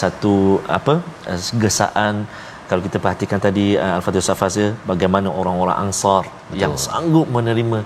satu 0.02 0.60
apa 0.78 0.94
uh, 1.32 1.40
gesaan 1.64 2.26
kalau 2.70 2.82
kita 2.88 2.98
perhatikan 3.04 3.40
tadi 3.48 3.66
uh, 3.78 3.98
Al-Fatihah 3.98 4.28
Safazir 4.30 4.70
bagaimana 4.92 5.28
orang-orang 5.42 5.78
Ansar 5.86 6.24
Betul. 6.26 6.62
yang 6.62 6.74
sanggup 6.86 7.28
menerima 7.38 7.80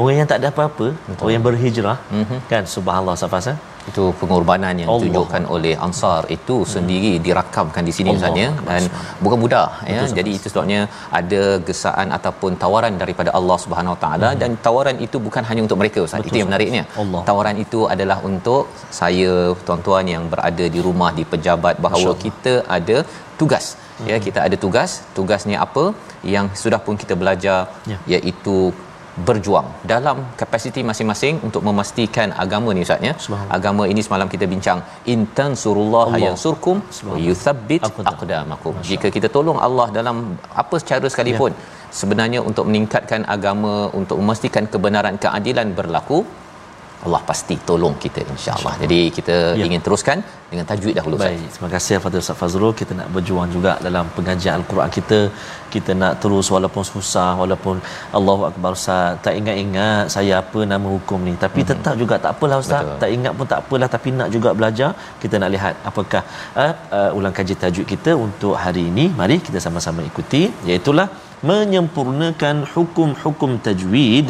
orang 0.00 0.14
yang 0.22 0.28
tak 0.30 0.38
ada 0.40 0.48
apa-apa, 0.54 0.86
Betul. 0.94 1.22
orang 1.22 1.34
yang 1.36 1.46
berhijrah 1.48 1.98
mm-hmm. 2.18 2.38
kan 2.52 2.62
subhanallah 2.74 3.16
Safaz 3.22 3.50
eh? 3.52 3.58
Itu 3.90 4.04
pengorbanan 4.20 4.74
yang 4.80 4.88
Allah. 4.90 5.02
ditunjukkan 5.04 5.42
oleh 5.54 5.74
Ansar 5.86 6.22
itu 6.36 6.56
sendiri 6.74 7.12
dirakamkan 7.26 7.84
di 7.88 7.92
sini 7.96 8.08
misalnya 8.16 8.48
dan 8.68 8.82
bukan 9.24 9.38
mudah 9.44 9.68
ya. 9.94 10.00
Betul, 10.02 10.16
jadi 10.18 10.30
itu 10.38 10.46
sebabnya 10.52 10.80
ada 11.20 11.42
gesaan 11.68 12.08
ataupun 12.18 12.50
tawaran 12.64 12.94
daripada 13.02 13.30
Allah 13.38 13.58
Subhanahu 13.64 13.94
Wa 13.96 14.00
Taala. 14.04 14.30
Dan 14.42 14.50
tawaran 14.66 14.98
itu 15.06 15.16
bukan 15.26 15.44
hanya 15.50 15.62
untuk 15.66 15.80
mereka 15.82 15.98
ustaz. 16.06 16.28
Itu 16.30 16.38
yang 16.42 16.50
menariknya. 16.52 16.84
Allah. 17.02 17.22
tawaran 17.30 17.56
itu 17.64 17.80
adalah 17.94 18.18
untuk 18.30 18.62
saya 19.00 19.32
tuan-tuan 19.66 20.06
yang 20.14 20.24
berada 20.32 20.66
di 20.76 20.80
rumah 20.88 21.10
di 21.18 21.24
pejabat 21.32 21.76
bahawa 21.86 22.12
kita 22.24 22.54
ada 22.78 22.98
tugas 23.40 23.66
ya. 24.10 24.16
Kita 24.26 24.40
ada 24.46 24.56
tugas. 24.64 24.90
Tugasnya 25.18 25.58
apa? 25.66 25.84
Yang 26.34 26.46
sudah 26.62 26.80
pun 26.86 26.94
kita 27.02 27.14
belajar 27.22 27.58
Ya. 27.92 27.98
iaitu 28.14 28.56
berjuang 29.28 29.68
dalam 29.92 30.16
kapasiti 30.40 30.80
masing-masing 30.90 31.34
untuk 31.46 31.62
memastikan 31.68 32.28
agama 32.44 32.70
ni 32.76 32.82
ustaz 32.86 33.02
ya. 33.08 33.14
Agama 33.58 33.84
ini 33.92 34.02
semalam 34.06 34.28
kita 34.34 34.46
bincang 34.52 34.80
intan 35.14 35.52
surullah 35.62 36.06
yansurkum 36.24 36.78
yuthabbit 37.28 37.82
Aqdam. 37.88 38.10
aqdamakum. 38.12 38.74
Jika 38.90 39.10
kita 39.16 39.30
tolong 39.36 39.58
Allah 39.68 39.88
dalam 39.98 40.16
apa 40.62 40.78
cara 40.90 41.06
sekalipun 41.14 41.52
Ya. 41.52 41.58
sebenarnya 41.98 42.40
untuk 42.48 42.64
meningkatkan 42.70 43.22
agama 43.34 43.74
untuk 44.00 44.16
memastikan 44.22 44.64
kebenaran 44.72 45.16
keadilan 45.24 45.68
berlaku 45.78 46.18
Allah 47.06 47.20
pasti 47.30 47.54
tolong 47.68 47.94
kita 48.04 48.20
insya-Allah. 48.34 48.74
Jadi 48.82 49.00
kita 49.16 49.36
Ya. 49.58 49.64
ingin 49.66 49.82
teruskan 49.86 50.18
dengan 50.50 50.64
tajwid 50.70 50.94
dahulu 50.98 51.14
Ustaz. 51.18 51.30
Baik, 51.30 51.50
terima 51.54 51.68
kasih 51.74 51.92
kepada 51.98 52.16
Ustaz 52.22 52.36
Fazrul. 52.40 52.72
Kita 52.80 52.92
nak 52.98 53.08
berjuang 53.14 53.48
juga 53.56 53.72
dalam 53.86 54.04
pengajian 54.16 54.54
Al-Quran 54.58 54.90
kita. 54.96 55.20
Kita 55.74 55.92
nak 56.02 56.12
terus 56.22 56.46
walaupun 56.54 56.84
susah, 56.92 57.30
walaupun 57.42 57.76
Allahu 58.18 58.42
Akbar 58.50 58.70
Ustaz, 58.78 59.16
tak 59.24 59.34
ingat-ingat 59.40 60.02
saya 60.16 60.34
apa 60.42 60.60
nama 60.72 60.88
hukum 60.96 61.18
ni. 61.28 61.34
Tapi 61.44 61.60
mm-hmm. 61.62 61.72
tetap 61.72 61.94
juga 62.02 62.14
tak 62.24 62.32
apalah 62.36 62.58
Ustaz. 62.64 62.82
Betul. 62.84 63.00
Tak 63.04 63.10
ingat 63.16 63.32
pun 63.38 63.48
tak 63.52 63.60
apalah 63.64 63.88
tapi 63.96 64.08
nak 64.20 64.28
juga 64.36 64.52
belajar. 64.60 64.90
Kita 65.22 65.34
nak 65.42 65.50
lihat 65.56 65.74
apakah 65.92 66.22
uh, 66.64 66.72
uh, 66.98 67.10
ulang 67.18 67.34
kaji 67.40 67.56
tajwid 67.64 67.88
kita 67.94 68.12
untuk 68.26 68.54
hari 68.64 68.84
ini. 68.92 69.06
Mari 69.22 69.38
kita 69.48 69.58
sama-sama 69.66 70.02
ikuti 70.10 70.42
iaitulah 70.68 71.08
menyempurnakan 71.49 72.55
hukum-hukum 72.73 73.51
tajwid 73.65 74.29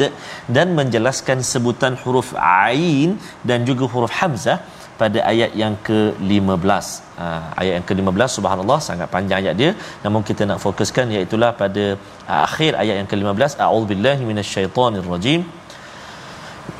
dan 0.56 0.66
menjelaskan 0.78 1.38
sebutan 1.50 1.94
huruf 2.02 2.30
ain 2.68 3.10
dan 3.48 3.58
juga 3.68 3.84
huruf 3.92 4.12
hamzah 4.20 4.58
pada 5.00 5.18
ayat 5.32 5.50
yang 5.62 5.74
ke-15. 5.86 6.86
Ha, 7.20 7.26
ayat 7.60 7.72
yang 7.78 7.86
ke-15 7.88 8.30
subhanallah 8.38 8.78
sangat 8.88 9.08
panjang 9.14 9.38
ayat 9.44 9.54
dia 9.60 9.70
namun 10.04 10.20
kita 10.28 10.42
nak 10.48 10.58
fokuskan 10.64 11.06
iaitu 11.16 11.36
pada 11.62 11.84
uh, 12.28 12.40
akhir 12.48 12.70
ayat 12.82 12.94
yang 13.00 13.08
ke-15 13.12 13.52
a'udzubillahi 13.64 14.22
minasyaitonirrajim 14.30 15.42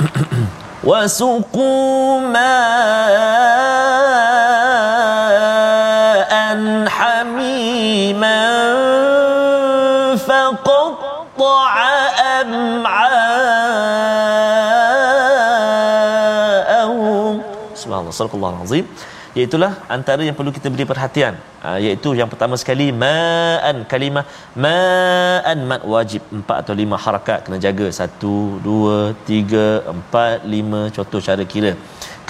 وسقوا 0.87 2.21
ماء 2.37 3.67
حميما 6.89 8.00
فقطع 11.41 11.73
أمعاءهم 12.41 12.95
سبحان 17.81 18.01
الله 18.05 18.15
صدق 18.21 18.33
الله 18.37 18.51
العظيم 18.57 18.87
Iaitulah 19.37 19.73
antara 19.95 20.25
yang 20.25 20.33
perlu 20.37 20.49
kita 20.57 20.73
beri 20.73 20.89
perhatian 20.89 21.37
uh, 21.61 21.77
iaitu 21.77 22.09
yang 22.17 22.25
pertama 22.33 22.57
sekali 22.61 22.87
ma'an 22.89 23.85
kalimah 23.91 24.25
ma'an 24.65 25.59
mat 25.71 25.85
wajib 25.95 26.25
empat 26.39 26.57
atau 26.65 26.73
lima 26.81 26.97
harakat 27.05 27.45
kena 27.45 27.59
jaga 27.61 27.87
satu 27.99 28.35
dua 28.69 29.13
tiga 29.29 29.67
empat 29.93 30.49
lima 30.55 30.81
contoh 30.97 31.21
cara 31.29 31.45
kira 31.53 31.73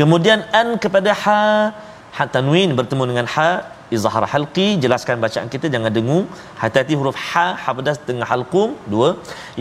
kemudian 0.01 0.43
an 0.61 0.69
kepada 0.83 1.15
ha 1.23 1.71
ha 2.17 2.25
tanwin 2.35 2.75
bertemu 2.81 3.03
dengan 3.11 3.27
ha 3.35 3.70
izhar 3.96 4.24
halqi 4.34 4.68
jelaskan 4.84 5.16
bacaan 5.24 5.48
kita 5.54 5.68
jangan 5.74 5.92
dengung 5.98 6.26
hati-hati 6.62 6.94
huruf 7.00 7.16
ha 7.28 7.46
ha 7.62 7.70
pedas 7.78 7.98
dengan 8.08 8.26
halqum 8.32 8.70
dua. 8.94 9.10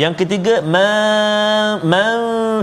Yang 0.02 0.14
ketiga 0.20 0.54
ma 0.74 0.88
man 1.92 2.18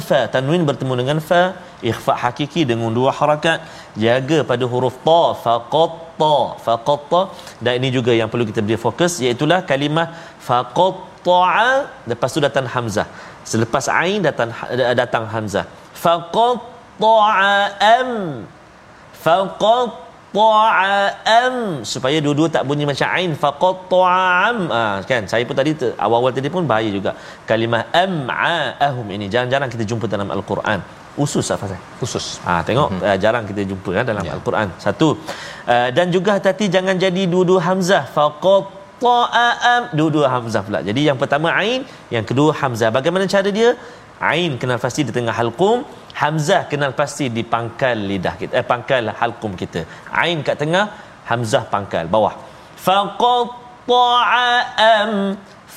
fa 0.10 0.20
tanwin 0.36 0.64
bertemu 0.70 0.94
dengan 1.02 1.20
fa. 1.30 1.44
Ikhfa 1.90 2.14
hakiki 2.22 2.62
dengan 2.72 2.90
dua 2.98 3.10
harakat. 3.18 3.60
Jaga 4.04 4.40
pada 4.52 4.66
huruf 4.72 4.96
ta 5.08 5.24
faqatta 5.44 6.36
faqatta 6.66 7.22
dan 7.64 7.74
ini 7.80 7.90
juga 7.98 8.12
yang 8.20 8.30
perlu 8.32 8.46
kita 8.50 8.62
beri 8.66 8.80
fokus 8.86 9.14
iaitu 9.26 9.46
kalimah 9.72 10.08
faqatta'a 10.48 11.72
lepas 12.12 12.30
tu 12.36 12.42
datang 12.48 12.66
hamzah. 12.76 13.08
Selepas 13.52 13.86
ain 14.02 14.20
datang 14.28 14.50
datang 15.02 15.26
hamzah. 15.34 15.66
Faqatta'a 16.04 17.54
am 17.96 18.12
faqatta'am 20.38 21.56
supaya 21.94 22.18
dua-dua 22.26 22.48
tak 22.56 22.64
bunyi 22.70 22.86
macam 22.92 23.08
ain 23.18 23.32
faqatta'am 23.44 24.58
ah 24.80 24.96
kan 25.10 25.24
saya 25.32 25.44
pun 25.50 25.58
tadi 25.60 25.72
awal-awal 26.06 26.32
tadi 26.38 26.50
pun 26.56 26.64
bahaya 26.72 26.90
juga 26.98 27.12
kalimah 27.50 27.84
am'ahum 28.04 29.08
ini 29.18 29.28
jarang-jarang 29.34 29.70
kita 29.76 29.86
jumpa 29.92 30.06
dalam 30.14 30.30
al-Quran 30.38 30.82
usus 31.26 31.48
apa 31.54 31.66
saya 31.72 31.82
khusus 32.00 32.26
Ha 32.46 32.62
tengok 32.68 32.90
hmm. 32.94 33.02
uh, 33.10 33.18
jarang 33.24 33.46
kita 33.50 33.62
jumpa 33.72 33.90
kan 33.98 34.06
dalam 34.12 34.24
Ya. 34.24 34.30
yeah. 34.30 34.38
al-Quran. 34.38 34.68
Satu. 34.86 35.10
Uh, 35.74 35.90
dan 35.98 36.08
juga 36.16 36.32
hati 36.38 36.66
jangan 36.76 36.96
jadi 37.06 37.22
dua-dua 37.34 37.60
hamzah. 37.68 38.04
Faqatta'am 38.16 39.84
dua-dua 39.98 40.28
hamzah 40.34 40.62
pula. 40.68 40.80
Jadi 40.90 41.02
yang 41.10 41.18
pertama 41.22 41.50
ain, 41.62 41.82
yang 42.16 42.26
kedua 42.30 42.54
hamzah. 42.62 42.90
Bagaimana 42.98 43.26
cara 43.34 43.50
dia? 43.60 43.70
Ain 44.20 44.58
kenal 44.62 44.80
pasti 44.86 45.02
di 45.08 45.12
tengah 45.18 45.36
halqum, 45.40 45.86
hamzah 46.22 46.62
kenal 46.72 46.92
pasti 47.00 47.26
di 47.38 47.44
pangkal 47.54 47.98
lidah 48.10 48.36
kita. 48.42 48.54
Eh 48.60 48.66
pangkal 48.72 49.04
halqum 49.20 49.54
kita. 49.62 49.82
Ain 50.24 50.38
kat 50.48 50.56
tengah, 50.62 50.86
hamzah 51.30 51.64
pangkal 51.74 52.06
bawah. 52.16 52.34
Faqatta'am 52.86 54.32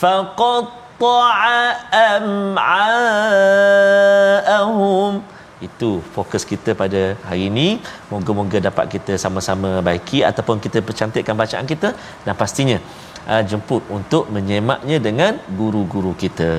faqatta'am 0.03 0.61
am'a'ahum 4.61 5.13
itu 5.61 5.91
fokus 6.17 6.43
kita 6.51 6.71
pada 6.83 7.03
hari 7.29 7.43
ini 7.51 7.67
moga-moga 8.13 8.59
dapat 8.69 8.87
kita 8.95 9.13
sama-sama 9.25 9.71
baiki 9.89 10.19
ataupun 10.31 10.57
kita 10.65 10.79
percantikkan 10.89 11.37
bacaan 11.43 11.67
kita 11.73 11.89
dan 12.25 12.35
pastinya 12.43 12.79
uh, 13.33 13.43
jemput 13.51 13.83
untuk 13.99 14.25
menyemaknya 14.37 14.99
dengan 15.09 15.33
guru-guru 15.61 16.13
kita 16.25 16.51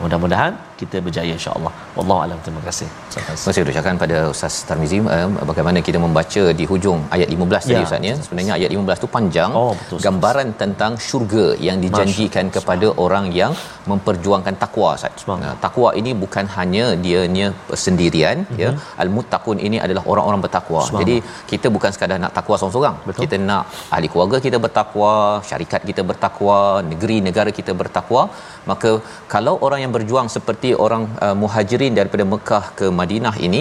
mudah-mudahan 0.00 0.52
kita 0.82 0.96
berjaya 1.06 1.32
insya-Allah 1.38 1.72
wallahu 1.98 2.20
alam 2.26 2.38
terima 2.46 2.62
kasih 2.68 2.88
Terima 3.12 3.24
kasih 3.30 3.64
ucapkan 3.72 3.96
pada 4.02 4.16
Ustaz 4.32 4.54
Tarmizi 4.68 4.98
uh, 5.16 5.28
bagaimana 5.50 5.78
kita 5.88 5.98
membaca 6.04 6.42
di 6.58 6.64
hujung 6.70 7.00
ayat 7.16 7.28
15 7.34 7.68
tadi 7.68 7.76
Ya, 7.76 7.82
Ustaz 7.88 8.08
ya. 8.10 8.14
Sebenarnya 8.26 8.52
ayat 8.58 8.70
15 8.76 9.02
tu 9.04 9.08
panjang 9.16 9.50
Oh, 9.60 9.72
betul, 9.80 9.98
gambaran 10.06 10.48
tentang 10.62 10.92
syurga 11.08 11.46
yang 11.66 11.76
dijanjikan 11.84 12.46
Masya- 12.48 12.54
kepada 12.56 12.86
orang 13.04 13.26
yang 13.40 13.52
memperjuangkan 13.90 14.54
takwa 14.62 14.90
Ustaz. 14.98 15.24
Nah, 15.44 15.54
takwa 15.64 15.88
ini 16.00 16.10
bukan 16.22 16.46
hanya 16.56 16.84
dianya 17.04 17.46
sendirian 17.84 18.38
ya. 18.62 18.70
Al-muttaqun 19.02 19.58
ini 19.66 19.78
adalah 19.84 20.04
orang-orang 20.12 20.40
bertakwa. 20.46 20.80
Mhm. 20.82 20.88
Subhanallah. 20.88 21.00
Jadi 21.02 21.16
kita 21.52 21.66
bukan 21.76 21.90
sekadar 21.96 22.18
nak 22.24 22.32
takwa 22.38 22.54
seorang-seorang. 22.60 22.96
Betul. 23.08 23.22
Kita 23.24 23.36
nak 23.50 23.62
ahli 23.96 24.08
keluarga 24.12 24.38
kita 24.46 24.58
bertakwa, 24.66 25.12
syarikat 25.50 25.82
kita 25.90 26.04
bertakwa, 26.10 26.58
negeri 26.92 27.18
negara 27.28 27.52
kita 27.58 27.74
bertakwa. 27.82 28.22
Maka 28.70 28.90
kalau 29.34 29.54
orang 29.66 29.80
yang 29.84 29.92
berjuang 29.96 30.28
seperti 30.36 30.71
orang 30.86 31.04
uh, 31.26 31.36
muhajirin 31.42 31.94
daripada 31.98 32.24
Mekah 32.32 32.64
ke 32.78 32.88
Madinah 33.00 33.36
ini 33.46 33.60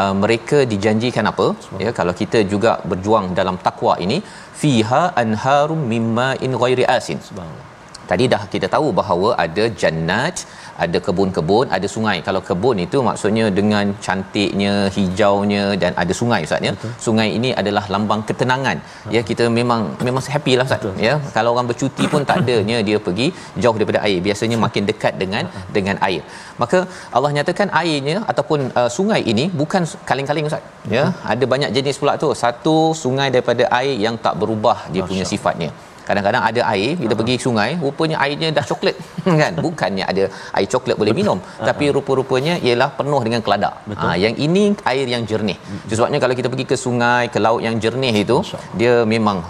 uh, 0.00 0.14
mereka 0.22 0.60
dijanjikan 0.72 1.26
apa? 1.32 1.48
Ya 1.84 1.92
kalau 1.98 2.14
kita 2.22 2.40
juga 2.54 2.74
berjuang 2.92 3.28
dalam 3.40 3.58
takwa 3.66 3.96
ini 4.06 4.18
fiha 4.62 5.04
anharum 5.24 5.82
mimma 5.92 6.30
in 6.46 6.54
ghairi 6.64 6.86
asin. 6.96 7.20
Subhanallah 7.28 7.71
Tadi 8.10 8.24
dah 8.32 8.42
kita 8.54 8.66
tahu 8.74 8.88
bahawa 9.00 9.28
ada 9.44 9.64
jannat, 9.82 10.36
ada 10.84 10.98
kebun-kebun, 11.06 11.66
ada 11.76 11.86
sungai. 11.94 12.16
Kalau 12.28 12.40
kebun 12.48 12.76
itu 12.84 12.98
maksudnya 13.08 13.46
dengan 13.58 13.86
cantiknya, 14.06 14.74
hijaunya 14.96 15.64
dan 15.82 15.92
ada 16.02 16.12
sungai 16.20 16.40
Ustaz 16.46 16.66
ya. 16.68 16.72
Sungai 17.06 17.28
ini 17.38 17.50
adalah 17.60 17.84
lambang 17.94 18.22
ketenangan. 18.28 18.78
Ya 19.16 19.22
kita 19.30 19.46
memang 19.58 19.82
memang 20.08 20.24
happy 20.34 20.54
lah 20.58 20.66
Ustaz. 20.68 20.80
Betul. 20.82 20.96
Ya. 21.08 21.14
Kalau 21.36 21.52
orang 21.54 21.68
bercuti 21.72 22.06
pun 22.14 22.24
tak 22.30 22.40
adanya 22.42 22.78
dia 22.88 22.98
pergi 23.06 23.28
jauh 23.64 23.76
daripada 23.78 24.00
air. 24.08 24.18
Biasanya 24.28 24.58
makin 24.66 24.84
dekat 24.90 25.14
dengan 25.22 25.44
dengan 25.76 25.98
air. 26.08 26.22
Maka 26.62 26.80
Allah 27.16 27.30
nyatakan 27.38 27.68
airnya 27.82 28.16
ataupun 28.32 28.60
uh, 28.80 28.90
sungai 28.98 29.20
ini 29.34 29.46
bukan 29.62 29.84
kaling-kaling 30.10 30.48
Ustaz. 30.50 30.64
Ya, 30.96 31.04
ada 31.32 31.44
banyak 31.54 31.70
jenis 31.78 31.98
pula 32.02 32.14
tu. 32.24 32.30
Satu 32.44 32.76
sungai 33.04 33.30
daripada 33.34 33.64
air 33.80 33.96
yang 34.06 34.16
tak 34.26 34.36
berubah 34.42 34.78
dia 34.94 35.04
punya 35.12 35.26
sifatnya. 35.32 35.70
Kadang-kadang 36.08 36.42
ada 36.50 36.60
air 36.72 36.90
kita 37.02 37.14
pergi 37.20 37.34
sungai 37.46 37.70
rupanya 37.84 38.16
airnya 38.24 38.48
dah 38.58 38.64
coklat. 38.70 38.96
Kan? 39.42 39.52
Bukannya 39.66 40.04
ada 40.12 40.24
air 40.58 40.68
coklat 40.74 40.96
boleh 41.02 41.14
minum 41.20 41.40
tapi 41.68 41.86
rupa-rupanya 41.96 42.54
ialah 42.66 42.90
penuh 42.98 43.22
dengan 43.26 43.42
keladak. 43.46 43.74
Ha, 44.02 44.06
yang 44.24 44.36
ini 44.46 44.64
air 44.92 45.06
yang 45.14 45.24
jernih. 45.32 45.58
Sebabnya 45.98 46.20
kalau 46.24 46.36
kita 46.40 46.50
pergi 46.52 46.66
ke 46.72 46.78
sungai 46.86 47.22
ke 47.34 47.40
laut 47.46 47.62
yang 47.66 47.76
jernih 47.84 48.14
itu 48.24 48.38
dia 48.82 48.94
memang 49.14 49.40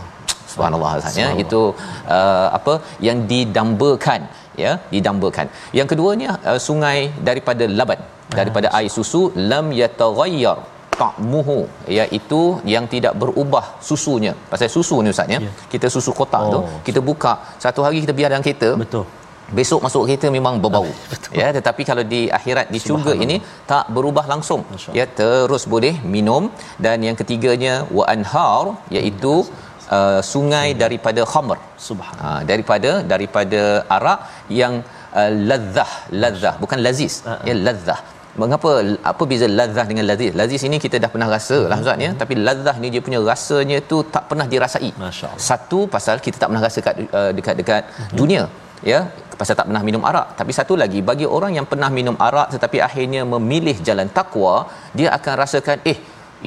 subhanallah 0.53 0.93
Ustaz, 1.01 1.19
ya. 1.23 1.29
Itu 1.45 1.63
uh, 2.17 2.49
apa 2.59 2.75
yang 3.09 3.21
didambakan 3.33 4.23
ya 4.65 4.73
didambakan. 4.95 5.47
Yang 5.79 5.89
keduanya 5.93 6.31
uh, 6.51 6.61
sungai 6.69 6.99
daripada 7.29 7.67
laban 7.81 8.01
daripada 8.39 8.69
air 8.79 8.91
susu 8.97 9.23
lam 9.53 9.67
yataghayyar 9.81 10.59
ta'muhu 11.03 11.59
iaitu 12.01 12.43
yang 12.75 12.85
tidak 12.95 13.15
berubah 13.23 13.65
susunya. 13.89 14.35
Pasal 14.53 14.71
susu 14.77 14.99
ni 15.05 15.11
ustaz 15.15 15.35
ya? 15.35 15.41
Ya. 15.47 15.53
kita 15.73 15.87
susu 15.97 16.13
kotak 16.21 16.43
tu 16.55 16.59
Oh. 16.61 16.79
kita 16.87 17.01
buka 17.11 17.33
satu 17.65 17.81
hari 17.87 17.99
kita 18.05 18.15
biar 18.19 18.29
dalam 18.33 18.45
kereta 18.47 18.71
betul. 18.83 19.05
besok 19.59 19.81
masuk 19.87 20.03
kereta 20.09 20.27
memang 20.39 20.55
berbau. 20.65 20.87
Ya 21.41 21.49
tetapi 21.57 21.83
kalau 21.91 22.05
di 22.13 22.21
akhirat 22.39 22.67
di 22.75 22.79
syurga 22.87 23.13
ini 23.25 23.37
tak 23.73 23.85
berubah 23.97 24.25
langsung. 24.33 24.63
Masya 24.73 24.91
ya 24.99 25.05
terus 25.21 25.65
boleh 25.75 25.95
minum. 26.15 26.43
Dan 26.85 26.97
yang 27.07 27.17
ketiganya 27.21 27.75
wa 27.99 28.05
anhar 28.15 28.65
iaitu 28.97 29.35
uh, 29.97 30.21
sungai 30.33 30.69
daripada 30.83 31.23
khamr. 31.33 31.59
Subhanallah. 31.89 32.39
Ha, 32.41 32.45
daripada 32.51 32.91
daripada 33.13 33.61
arak 33.97 34.21
yang 34.61 34.75
uh, 35.21 35.31
ladzah 35.51 35.91
ladzah 36.25 36.55
bukan 36.65 36.81
laziz 36.87 37.15
Ha, 37.27 37.33
ha. 37.33 37.45
ya 37.49 37.55
ladzah 37.69 38.01
mengapa 38.41 38.71
apa 39.11 39.23
beza 39.31 39.47
ladzah 39.59 39.85
dengan 39.91 40.05
laziz 40.11 40.33
laziz 40.41 40.63
ini 40.69 40.77
kita 40.85 40.97
dah 41.03 41.11
pernah 41.15 41.29
rasa 41.35 41.59
lah 41.71 41.79
ustaz 41.85 42.05
ya. 42.07 42.11
Tapi 42.23 42.35
ladzah 42.47 42.77
ni 42.83 42.89
dia 42.95 43.03
punya 43.07 43.21
rasanya 43.31 43.79
tu 43.91 43.99
tak 44.15 44.25
pernah 44.31 44.47
dirasai. 44.53 44.91
Satu 45.51 45.81
pasal 45.95 46.17
kita 46.27 46.37
tak 46.43 46.49
pernah 46.51 46.65
rasa 46.67 46.79
kat 46.87 46.95
uh, 47.21 47.31
dekat-dekat 47.39 47.83
dunia 48.21 48.45
ya. 48.93 49.01
Pasal 49.41 49.55
tak 49.61 49.67
pernah 49.71 49.83
minum 49.89 50.05
arak. 50.11 50.29
Tapi 50.41 50.53
satu 50.59 50.77
lagi 50.83 51.03
bagi 51.11 51.27
orang 51.37 51.55
yang 51.59 51.67
pernah 51.73 51.91
minum 51.99 52.17
arak 52.29 52.49
tetapi 52.57 52.81
akhirnya 52.89 53.23
memilih 53.35 53.77
jalan 53.89 54.11
takwa 54.19 54.55
dia 54.99 55.09
akan 55.19 55.35
rasakan 55.43 55.79
eh 55.93 55.99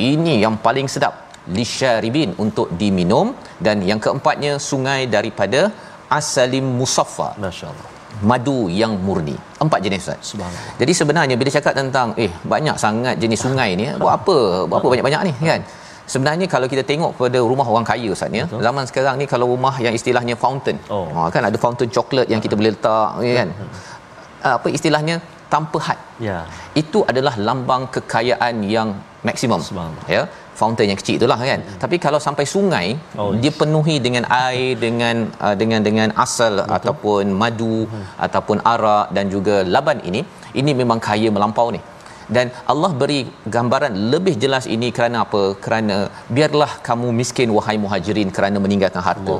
ini 0.09 0.35
yang 0.43 0.57
paling 0.67 0.89
sedap 0.95 1.13
lisyaribin 1.57 2.31
untuk 2.45 2.69
diminum. 2.81 3.27
Dan 3.65 3.85
yang 3.89 4.01
keempatnya 4.05 4.53
sungai 4.69 5.01
daripada 5.17 5.61
asalim 6.19 6.65
musaffa 6.79 7.29
masyaallah 7.45 7.94
madu 8.29 8.57
yang 8.81 8.93
murni. 9.05 9.35
Empat 9.65 9.79
jenis 9.85 10.05
ustaz. 10.05 10.35
Jadi 10.81 10.91
sebenarnya 10.99 11.35
bila 11.41 11.49
cakap 11.57 11.73
tentang 11.79 12.07
eh 12.25 12.31
banyak 12.53 12.75
sangat 12.83 13.15
jenis 13.23 13.41
sungai 13.45 13.69
ni 13.79 13.85
buat 14.03 14.13
apa? 14.19 14.37
Buat 14.69 14.79
apa 14.79 14.87
banyak-banyak 14.93 15.21
ni? 15.27 15.33
Kan? 15.51 15.61
Sebenarnya 16.13 16.45
kalau 16.53 16.67
kita 16.71 16.83
tengok 16.91 17.11
pada 17.17 17.39
rumah 17.51 17.67
orang 17.73 17.85
kaya 17.91 18.09
ustaz 18.15 18.29
ya 18.39 18.45
zaman 18.67 18.83
sekarang 18.89 19.15
ni 19.21 19.25
kalau 19.33 19.45
rumah 19.53 19.75
yang 19.85 19.93
istilahnya 19.99 20.35
fountain. 20.43 20.77
Oh. 20.95 21.07
ha, 21.15 21.29
kan 21.33 21.43
ada 21.49 21.57
fountain 21.57 21.89
coklat 21.89 22.27
yang 22.33 22.41
kita 22.45 22.53
boleh 22.59 22.71
letak 22.75 23.09
ya 23.27 23.33
kan? 23.41 23.49
Apa 24.57 24.69
istilahnya? 24.69 25.17
Tanpa 25.53 25.77
had 25.87 25.99
ya. 26.27 26.37
Itu 26.81 26.99
adalah 27.09 27.33
lambang 27.47 27.83
kekayaan 27.95 28.55
yang 28.75 28.89
maksimum. 29.29 29.61
Ya 30.15 30.23
fountain 30.61 30.89
yang 30.91 30.99
kecil 31.01 31.15
itulah 31.19 31.37
kan. 31.49 31.59
Hmm. 31.63 31.79
tapi 31.83 31.95
kalau 32.05 32.19
sampai 32.27 32.45
sungai 32.55 32.87
Oh, 33.21 33.31
dia 33.41 33.51
penuhi 33.61 33.95
dengan 34.05 34.23
air 34.43 34.69
dengan 34.85 35.15
uh, 35.45 35.55
dengan 35.61 35.81
dengan 35.87 36.09
asal 36.25 36.53
Betul. 36.59 36.75
ataupun 36.77 37.23
madu 37.41 37.77
hmm. 37.83 38.05
ataupun 38.27 38.57
arak 38.73 39.07
dan 39.17 39.25
juga 39.35 39.57
laban 39.75 39.99
ini 40.09 40.21
ini 40.61 40.73
memang 40.81 41.01
kaya 41.09 41.29
melampau 41.37 41.67
ni. 41.75 41.81
Dan 42.35 42.47
Allah 42.73 42.89
beri 43.01 43.19
gambaran 43.55 43.93
lebih 44.13 44.33
jelas 44.43 44.65
ini 44.75 44.87
kerana 44.97 45.17
apa? 45.25 45.41
Kerana 45.65 45.97
biarlah 46.35 46.71
kamu 46.87 47.07
miskin 47.19 47.49
wahai 47.57 47.77
muhajirin 47.83 48.29
kerana 48.37 48.57
meninggalkan 48.63 49.03
harta. 49.07 49.35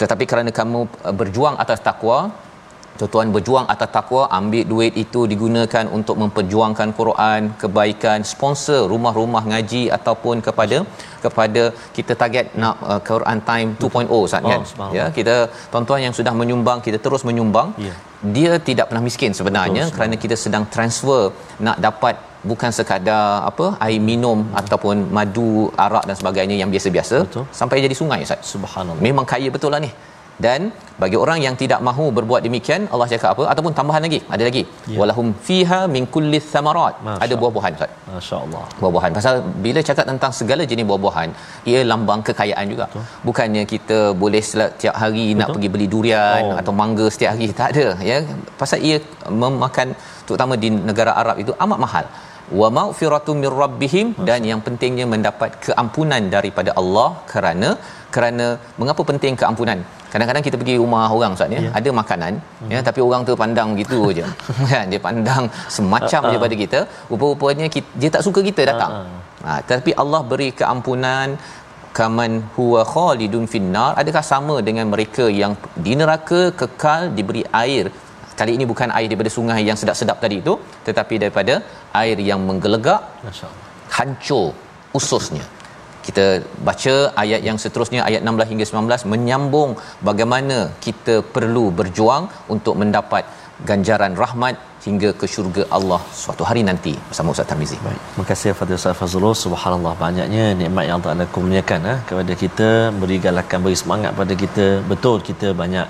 Tetapi 0.00 0.24
kerana 0.30 0.50
kamu 0.58 0.80
uh, 1.08 1.14
berjuang 1.20 1.56
atas 1.64 1.80
takwa 1.88 2.18
Tuan-tuan 2.98 3.28
berjuang 3.36 3.66
atas 3.74 3.90
takwa, 3.96 4.22
ambil 4.38 4.64
duit 4.72 4.92
itu 5.02 5.20
digunakan 5.32 5.84
untuk 5.98 6.16
memperjuangkan 6.22 6.88
Quran, 7.00 7.40
kebaikan, 7.62 8.18
sponsor 8.32 8.80
rumah-rumah 8.92 9.42
ngaji 9.50 9.82
ataupun 9.96 10.36
kepada 10.46 10.78
kepada 11.24 11.62
kita 11.96 12.12
target 12.22 12.46
nak 12.62 12.76
uh, 12.90 13.00
Quran 13.08 13.38
Time 13.50 13.68
2.0 13.82 14.18
Ustaz 14.26 14.42
Oh, 14.46 14.50
kan. 14.52 14.60
subhanallah. 14.70 14.96
Ya, 14.98 15.06
kita 15.18 15.34
tuan-tuan 15.72 16.00
yang 16.06 16.14
sudah 16.18 16.34
menyumbang, 16.40 16.78
kita 16.86 16.98
terus 17.06 17.22
menyumbang. 17.30 17.70
Ya. 17.88 17.94
Dia 18.36 18.52
tidak 18.68 18.86
pernah 18.90 19.02
miskin 19.08 19.32
sebenarnya 19.40 19.82
Betul, 19.86 19.94
kerana 19.96 20.14
kita 20.24 20.36
sedang 20.44 20.64
transfer 20.74 21.20
nak 21.66 21.76
dapat 21.86 22.14
bukan 22.50 22.70
sekadar 22.78 23.26
apa 23.50 23.66
air 23.86 24.00
minum 24.10 24.38
ataupun 24.60 24.96
madu, 25.16 25.50
arak 25.86 26.04
dan 26.08 26.16
sebagainya 26.20 26.56
yang 26.62 26.70
biasa-biasa 26.74 27.16
Betul. 27.26 27.44
sampai 27.60 27.82
jadi 27.86 27.94
sungai 28.00 28.20
Ustaz. 28.26 28.42
subhanallah 28.54 29.02
Memang 29.08 29.26
kaya 29.32 29.48
betul 29.56 29.70
lah 29.74 29.80
ni. 29.86 29.90
Dan 30.44 30.60
bagi 31.02 31.16
orang 31.22 31.38
yang 31.44 31.54
tidak 31.62 31.80
mahu 31.88 32.04
berbuat 32.16 32.40
demikian, 32.46 32.82
Allah 32.92 33.06
cakap 33.12 33.30
apa? 33.34 33.44
Ataupun 33.52 33.72
tambahan 33.78 34.02
lagi, 34.06 34.18
ada 34.34 34.42
lagi. 34.48 34.62
Ya. 34.92 34.98
Walahum 35.00 35.28
fiha 35.46 35.80
min 35.94 36.04
kulli 36.14 36.38
thamarat. 36.52 36.94
Ada 37.24 37.34
buah-buahan 37.40 37.72
Ustaz. 37.78 37.90
masyaallah 38.16 38.64
Buah-buahan. 38.80 39.12
Pasal 39.18 39.34
bila 39.66 39.82
cakap 39.88 40.04
tentang 40.12 40.32
segala 40.40 40.62
jenis 40.70 40.86
buah-buahan, 40.90 41.30
ia 41.72 41.80
lambang 41.92 42.22
kekayaan 42.28 42.66
juga. 42.74 42.86
Betul. 42.92 43.04
Bukannya 43.28 43.64
kita 43.74 43.98
boleh 44.22 44.42
setiap 44.50 44.94
hari 45.02 45.26
Betul. 45.26 45.40
nak 45.40 45.48
pergi 45.56 45.70
beli 45.74 45.88
durian 45.96 46.42
Oh. 46.46 46.52
oh. 46.54 46.60
atau 46.60 46.72
mangga 46.80 47.06
setiap 47.14 47.30
hari, 47.34 47.46
tak 47.60 47.68
ada 47.74 47.86
ya. 48.10 48.18
Pasal 48.62 48.78
ia 48.88 48.96
memakan 49.42 49.88
terutama 50.26 50.54
di 50.62 50.70
negara 50.90 51.14
Arab 51.22 51.36
itu 51.44 51.54
amat 51.66 51.80
mahal. 51.86 52.06
wa 52.60 52.68
maghfiratu 52.76 53.32
mir 53.40 53.52
rabbihim 53.62 54.06
dan 54.28 54.40
yang 54.50 54.60
pentingnya 54.66 55.06
mendapat 55.14 55.50
keampunan 55.64 56.22
daripada 56.34 56.70
Allah 56.80 57.08
kerana 57.32 57.70
kerana 58.14 58.46
mengapa 58.80 59.02
penting 59.10 59.34
keampunan 59.40 59.78
kadang-kadang 60.12 60.44
kita 60.46 60.56
pergi 60.60 60.74
rumah 60.82 61.04
orang 61.16 61.32
ustaz 61.36 61.54
ya, 61.56 61.60
Ya. 61.66 61.70
ada 61.78 61.90
makanan 62.00 62.32
ya 62.72 62.80
tapi 62.88 63.00
orang 63.06 63.22
tu 63.28 63.34
pandang 63.42 63.68
gitu 63.80 63.98
aja 64.12 64.26
kan 64.72 64.84
dia 64.92 65.00
pandang 65.08 65.44
semacam 65.76 66.20
Ah, 66.24 66.30
je 66.32 66.36
ah. 66.38 66.42
pada 66.44 66.56
kita. 66.62 66.78
Rupa-rupanya 67.12 67.66
kita, 67.74 67.88
dia 68.00 68.10
tak 68.16 68.22
suka 68.26 68.40
kita 68.48 68.62
datang. 68.70 68.92
Ah, 69.48 69.56
ha, 69.56 69.60
tapi 69.72 69.90
Allah 70.02 70.20
beri 70.30 70.48
keampunan 70.60 71.28
kaman 71.98 72.32
huwa 72.56 72.80
khalidun 72.94 73.44
finnar. 73.52 73.90
Adakah 74.00 74.24
sama 74.32 74.56
dengan 74.68 74.86
mereka 74.94 75.24
yang 75.40 75.52
di 75.86 75.94
neraka 76.00 76.40
kekal 76.60 77.02
diberi 77.18 77.42
air? 77.64 77.86
Kali 78.40 78.52
ini 78.56 78.64
bukan 78.72 78.88
air 78.96 79.06
daripada 79.10 79.30
sungai 79.36 79.60
yang 79.68 79.78
sedap-sedap 79.80 80.18
tadi 80.24 80.36
itu 80.42 80.52
tetapi 80.86 81.14
daripada 81.22 81.54
air 82.02 82.18
yang 82.30 82.40
menggelegak 82.48 83.00
Masya-Allah. 83.26 83.64
hancur 83.96 84.46
ususnya 84.98 85.44
kita 86.08 86.26
baca 86.68 86.94
ayat 87.22 87.40
yang 87.48 87.58
seterusnya 87.64 88.00
ayat 88.08 88.22
16 88.30 88.52
hingga 88.52 88.66
19 88.70 89.12
menyambung 89.14 89.72
bagaimana 90.08 90.58
kita 90.86 91.16
perlu 91.34 91.66
berjuang 91.80 92.24
untuk 92.54 92.74
mendapat 92.82 93.24
ganjaran 93.68 94.12
rahmat 94.22 94.54
hingga 94.86 95.10
ke 95.20 95.26
syurga 95.34 95.62
Allah 95.76 96.00
suatu 96.20 96.42
hari 96.48 96.60
nanti 96.68 96.92
bersama 97.08 97.34
Ustaz 97.34 97.48
Tarmizi. 97.50 97.78
Baik. 97.86 98.00
Terima 98.10 98.26
kasih 98.30 98.48
kepada 98.54 98.72
Ustaz 98.78 98.98
Fazrul. 99.00 99.34
Subhanallah 99.44 99.94
banyaknya 100.04 100.44
nikmat 100.60 100.84
yang 100.90 101.02
Allah 101.14 101.28
kurniakan 101.36 101.80
ha, 101.88 101.94
kepada 102.10 102.32
kita, 102.42 102.70
beri 103.00 103.18
galakan, 103.26 103.58
beri 103.66 103.78
semangat 103.82 104.12
pada 104.20 104.36
kita. 104.42 104.66
Betul 104.92 105.16
kita 105.28 105.50
banyak 105.62 105.86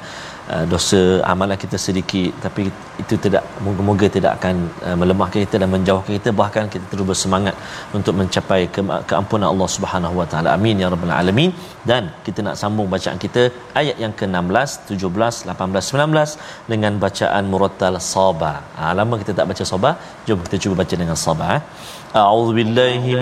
uh, 0.54 0.64
dosa 0.72 1.00
amalan 1.32 1.58
kita 1.64 1.76
sedikit 1.86 2.30
tapi 2.44 2.62
itu 3.02 3.14
tidak 3.24 3.42
moga-moga 3.64 4.06
tidak 4.16 4.32
akan 4.38 4.54
uh, 4.88 4.96
melemahkan 5.00 5.38
kita 5.46 5.56
dan 5.62 5.68
menjauhkan 5.74 6.12
kita 6.18 6.30
bahkan 6.40 6.64
kita 6.74 6.84
terus 6.92 7.06
bersemangat 7.10 7.54
untuk 7.98 8.14
mencapai 8.20 8.60
ke- 8.74 9.02
keampunan 9.10 9.48
Allah 9.52 9.68
Subhanahu 9.76 10.14
Wa 10.20 10.26
Taala. 10.32 10.48
Amin 10.56 10.82
ya 10.82 10.88
rabbal 10.94 11.14
alamin. 11.20 11.50
Dan 11.90 12.02
kita 12.26 12.40
nak 12.46 12.56
sambung 12.60 12.88
bacaan 12.94 13.18
kita 13.24 13.42
ayat 13.80 13.96
yang 14.02 14.12
ke-16, 14.20 14.70
17, 14.92 15.48
18, 15.48 15.92
19 15.92 16.70
dengan 16.72 16.92
bacaan 17.04 17.42
murattal 17.52 17.96
sabar. 18.12 18.58
Ha, 18.78 18.92
lama 18.98 19.14
kita 19.22 19.32
tak 19.38 19.46
baca 19.50 19.64
sabar. 19.72 19.92
Jom 20.26 20.38
kita 20.46 20.56
cuba 20.62 20.74
baca 20.82 20.94
dengan 21.02 21.18
sabar. 21.26 21.50
Eh. 21.58 21.62
A'udzu 22.20 22.52
billahi 22.58 23.12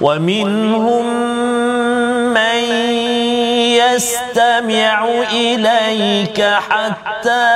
ومنهم 0.00 1.06
من 2.34 2.62
يستمع 3.80 5.08
إليك 5.32 6.40
حتى 6.42 7.46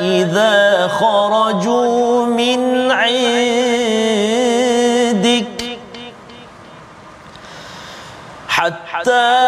إذا 0.00 0.88
خرجوا 0.88 2.26
من 2.26 2.90
عندك 2.90 3.18
حتى 8.48 9.47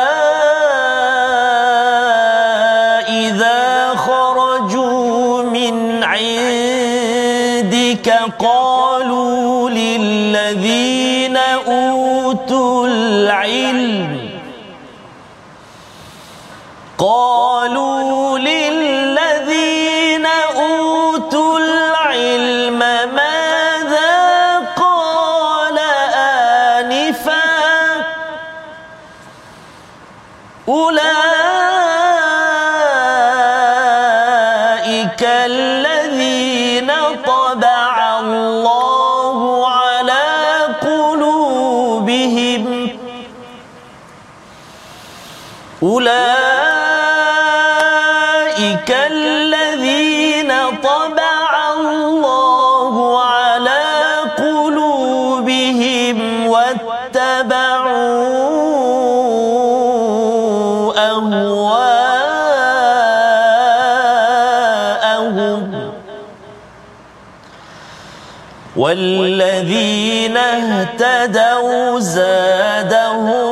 والذين 68.98 70.36
اهتدوا 70.36 72.00
زادهم 72.00 73.49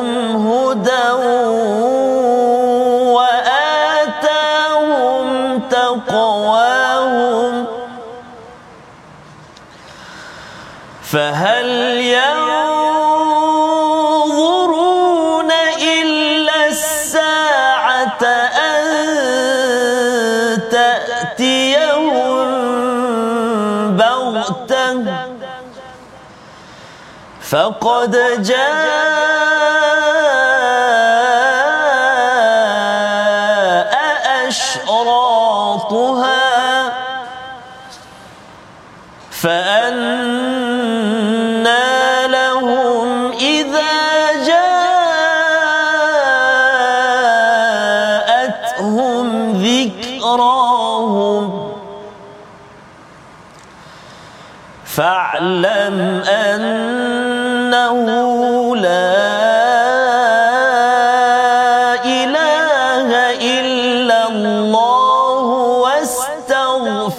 فقد 27.47 28.15
جاء 28.41 29.06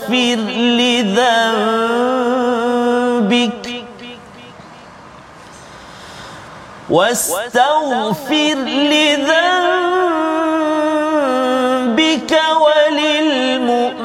واستغفر 0.10 0.36
لذنبك 0.80 2.00
واستغفر 6.90 8.56
لذنبك 8.66 9.52
وللمؤمنين 12.66 14.00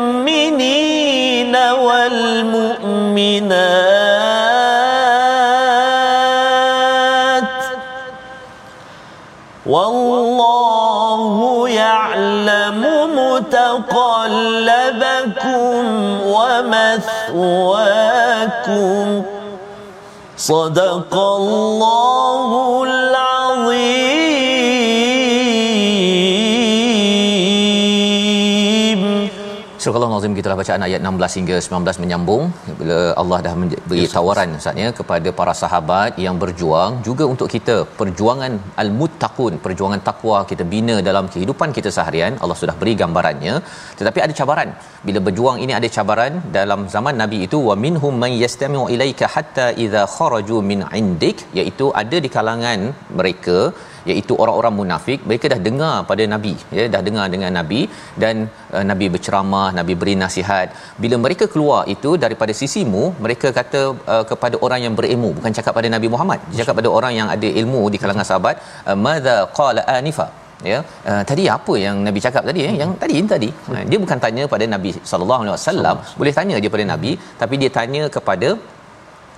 والمؤمنات. 1.57 2.85
والله 9.67 11.35
يعلم 11.69 12.83
متقلبكم 15.55 16.21
ومثواكم. 17.35 19.23
صدق 20.37 21.15
الله 21.15 22.83
العظيم. 22.83 23.04
Surah 29.85 30.01
Al-Nazim 30.05 30.35
kita 30.37 30.55
bacaan 30.59 30.83
ayat 30.87 31.01
16 31.09 31.37
hingga 31.39 31.57
19 31.65 31.99
menyambung. 32.03 32.43
Bila 32.79 32.99
Allah 33.23 33.39
dah 33.47 33.53
beri 33.89 34.05
tawaran 34.15 34.51
saatnya 34.65 34.89
kepada 34.99 35.29
para 35.39 35.53
sahabat 35.61 36.21
yang 36.25 36.37
berjuang 36.43 36.93
juga 37.09 37.25
untuk 37.33 37.49
kita 37.55 37.75
perjuangan 37.99 38.53
al-muttaqun 38.83 39.55
perjuangan 39.67 40.03
takwa 40.09 40.39
kita 40.51 40.65
bina 40.73 40.97
dalam 41.09 41.27
kehidupan 41.35 41.77
kita 41.79 41.93
seharian 41.97 42.41
Allah 42.43 42.57
sudah 42.63 42.77
beri 42.83 42.95
gambarannya. 43.03 43.55
Tetapi 43.99 44.21
ada 44.27 44.37
cabaran. 44.41 44.71
Bila 45.09 45.21
berjuang 45.27 45.61
ini 45.65 45.75
ada 45.81 45.91
cabaran 45.97 46.35
dalam 46.59 46.83
zaman 46.95 47.21
Nabi 47.23 47.41
itu 47.49 47.61
wa 47.69 47.77
minhum 47.87 48.17
man 48.25 48.35
yastami'u 48.45 48.87
ilaika 48.97 49.33
hatta 49.37 49.69
idza 49.87 50.05
kharaju 50.17 50.59
min 50.71 50.83
indik 51.03 51.41
iaitu 51.61 51.89
ada 52.05 52.19
di 52.27 52.31
kalangan 52.39 52.81
mereka 53.21 53.59
iaitu 54.11 54.33
orang-orang 54.43 54.75
munafik 54.81 55.19
mereka 55.29 55.47
dah 55.53 55.61
dengar 55.67 55.95
pada 56.11 56.25
nabi 56.35 56.55
ya 56.79 56.85
dah 56.95 57.03
dengar 57.09 57.27
dengan 57.35 57.51
nabi 57.59 57.81
dan 58.23 58.35
uh, 58.77 58.85
nabi 58.91 59.09
berceramah 59.15 59.69
nabi 59.79 59.95
beri 60.03 60.15
nasihat. 60.25 60.69
Bila 61.03 61.19
mereka 61.25 61.47
keluar 61.55 61.83
itu 61.95 62.13
daripada 62.25 62.55
sisimu 62.61 63.05
mereka 63.27 63.51
kata 63.59 63.83
uh, 64.15 64.25
kepada 64.31 64.57
orang 64.67 64.81
yang 64.87 64.95
berilmu 65.01 65.31
bukan 65.41 65.53
cakap 65.59 65.75
pada 65.81 65.91
nabi 65.97 66.11
Muhammad 66.15 66.41
dia 66.51 66.59
cakap 66.63 66.77
pada 66.81 66.91
orang 66.99 67.13
yang 67.21 67.29
ada 67.37 67.51
ilmu 67.63 67.83
di 67.95 68.01
kalangan 68.05 68.29
sahabat 68.31 68.57
uh, 68.89 68.99
madza 69.07 69.37
qala 69.61 69.85
anifa? 69.99 70.29
Ya 70.71 70.79
uh, 71.11 71.23
tadi 71.31 71.45
apa 71.55 71.73
yang 71.85 71.97
nabi 72.07 72.21
cakap 72.27 72.43
tadi 72.49 72.61
eh? 72.69 72.75
yang 72.83 72.91
tadi 73.03 73.15
ini 73.21 73.29
tadi. 73.35 73.49
Dia 73.91 73.99
bukan 74.05 74.19
tanya 74.25 74.45
pada 74.53 74.65
nabi 74.75 74.91
sallallahu 75.11 75.43
alaihi 75.45 75.57
wasallam. 75.57 75.97
Boleh 76.21 76.33
tanya 76.39 76.63
je 76.65 76.71
pada 76.77 76.87
nabi 76.93 77.13
tapi 77.43 77.55
dia 77.63 77.71
tanya 77.79 78.05
kepada 78.17 78.51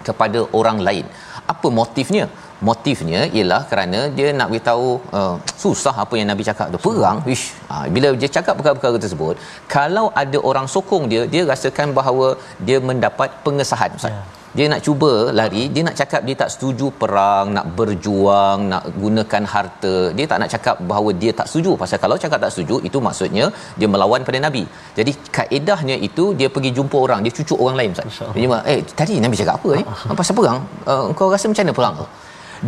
kepada 0.08 0.40
orang 0.58 0.78
lain. 0.88 1.06
Apa 1.52 1.68
motifnya 1.78 2.24
motifnya 2.68 3.20
ialah 3.36 3.62
kerana 3.70 4.00
dia 4.18 4.28
nak 4.38 4.48
beritahu 4.52 4.88
uh, 5.18 5.34
susah 5.64 5.94
apa 6.04 6.14
yang 6.20 6.28
nabi 6.32 6.46
cakap 6.50 6.68
tu. 6.74 6.80
Perang 6.86 7.20
wish 7.28 7.44
ha, 7.70 7.84
bila 7.96 8.11
dia 8.22 8.30
cakap 8.36 8.54
perkara-perkara 8.61 8.96
tersebut 9.04 9.34
kalau 9.76 10.07
ada 10.22 10.40
orang 10.50 10.68
sokong 10.76 11.07
dia 11.12 11.22
dia 11.34 11.44
rasakan 11.52 11.90
bahawa 12.00 12.28
dia 12.68 12.80
mendapat 12.90 13.30
pengesahan 13.46 13.92
ustaz. 13.98 14.14
Yeah 14.16 14.26
dia 14.59 14.66
nak 14.72 14.80
cuba 14.86 15.11
lari 15.38 15.62
dia 15.74 15.82
nak 15.86 15.96
cakap 16.00 16.20
dia 16.26 16.36
tak 16.42 16.50
setuju 16.54 16.86
perang 17.00 17.46
nak 17.57 17.66
berjuang 17.78 18.59
nak 18.72 18.84
gunakan 19.02 19.44
harta. 19.52 19.94
Dia 20.16 20.26
tak 20.30 20.38
nak 20.42 20.50
cakap 20.54 20.76
bahawa 20.90 21.11
dia 21.22 21.32
tak 21.40 21.48
setuju. 21.50 21.72
Pasal 21.82 22.00
kalau 22.04 22.16
cakap 22.24 22.38
tak 22.44 22.52
setuju 22.54 22.76
itu 22.88 23.00
maksudnya 23.07 23.46
dia 23.80 23.88
melawan 23.94 24.24
pada 24.28 24.40
nabi. 24.46 24.64
Jadi 24.98 25.12
kaedahnya 25.38 25.96
itu 26.09 26.26
dia 26.40 26.48
pergi 26.54 26.72
jumpa 26.78 26.96
orang 27.07 27.20
dia 27.26 27.32
cucuk 27.38 27.59
orang 27.64 27.76
lain 27.80 27.90
ustaz. 27.96 28.22
Dia 28.38 28.61
eh 28.74 28.80
tadi 29.00 29.16
nabi 29.24 29.36
cakap 29.42 29.57
apa 29.61 29.70
ni? 29.78 29.84
Eh? 29.84 30.16
pasal 30.20 30.34
perang? 30.40 30.61
Uh, 30.92 31.04
kau 31.18 31.28
rasa 31.34 31.52
macam 31.52 31.64
mana 31.66 31.76
perang 31.80 31.96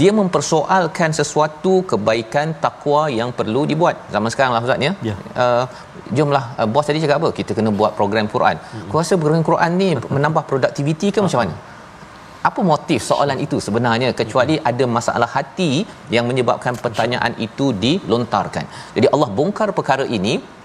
dia 0.01 0.11
mempersoalkan 0.21 1.11
sesuatu 1.21 1.73
kebaikan 1.91 2.57
takwa 2.65 3.03
yang 3.19 3.31
perlu 3.39 3.63
dibuat. 3.71 3.97
Zaman 4.15 4.31
sekarang 4.35 4.53
lah 4.55 4.61
ustaz 4.67 4.87
ya? 4.89 4.93
Yeah. 5.09 5.19
uh, 5.43 5.65
jomlah 6.17 6.45
uh, 6.61 6.69
bos 6.75 6.85
tadi 6.89 7.01
cakap 7.05 7.17
apa? 7.21 7.31
Kita 7.39 7.57
kena 7.57 7.71
buat 7.81 7.95
program 7.99 8.29
Quran. 8.35 8.57
Mm-hmm. 8.61 8.89
aku 8.89 8.97
rasa 9.01 9.21
program 9.23 9.45
Quran 9.51 9.71
ni 9.81 9.89
menambah 10.17 10.45
produktiviti 10.51 11.09
ke 11.15 11.21
macam 11.25 11.41
mana? 11.45 11.57
Apa 12.49 12.61
motif 12.73 13.01
soalan 13.11 13.39
itu 13.47 13.57
sebenarnya? 13.67 14.11
Kecuali 14.21 14.55
ada 14.71 14.85
masalah 14.97 15.29
hati 15.37 15.73
yang 16.15 16.25
menyebabkan 16.31 16.75
pertanyaan 16.85 17.33
itu 17.47 17.75
dilontarkan. 17.85 18.65
Jadi 18.97 19.07
Allah 19.15 19.29
bongkar 19.39 19.69
perkara 19.79 20.07
ini 20.19 20.58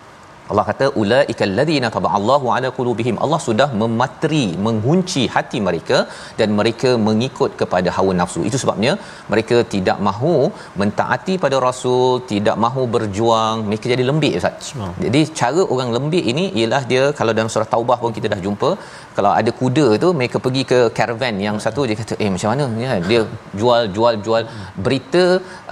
Allah 0.54 0.66
kata 0.70 0.88
ulaikal 1.02 1.54
ladzina 1.60 1.88
taballahu 1.96 2.48
ala 2.56 2.70
qulubihim. 2.78 3.16
Allah 3.26 3.40
sudah 3.46 3.68
memateri 3.82 4.46
mengunci 4.66 5.24
hati 5.36 5.60
mereka 5.68 5.98
dan 6.40 6.50
mereka 6.60 6.90
mengikut 7.08 7.52
kepada 7.62 7.90
hawa 7.98 8.14
nafsu. 8.20 8.42
Itu 8.50 8.58
sebabnya 8.64 8.94
mereka 9.34 9.58
tidak 9.74 9.98
mahu 10.08 10.36
mentaati 10.82 11.36
pada 11.46 11.60
rasul 11.68 12.12
tidak 12.34 12.58
mahu 12.66 12.84
berjuang. 12.96 13.66
Mereka 13.70 13.92
jadi 13.94 14.06
lembik 14.10 14.36
ustaz. 14.42 14.70
Jadi 15.06 15.22
cara 15.42 15.64
orang 15.76 15.90
lembik 15.98 16.26
ini 16.34 16.46
ialah 16.62 16.84
dia 16.92 17.04
kalau 17.20 17.34
dalam 17.40 17.52
surah 17.54 17.70
taubah 17.74 17.98
pun 18.04 18.14
kita 18.20 18.30
dah 18.36 18.42
jumpa 18.46 18.72
kalau 19.18 19.32
ada 19.40 19.52
kuda 19.60 19.86
tu 20.04 20.10
mereka 20.20 20.38
pergi 20.46 20.64
ke 20.72 20.80
caravan 20.98 21.36
yang 21.46 21.58
satu 21.66 21.82
dia 21.90 21.98
kata 22.02 22.16
eh 22.24 22.30
macam 22.36 22.50
mana 22.52 22.66
ya 22.86 22.94
dia 23.10 23.22
jual 23.60 23.84
jual 23.96 24.16
jual. 24.26 24.44
Berita 24.86 25.24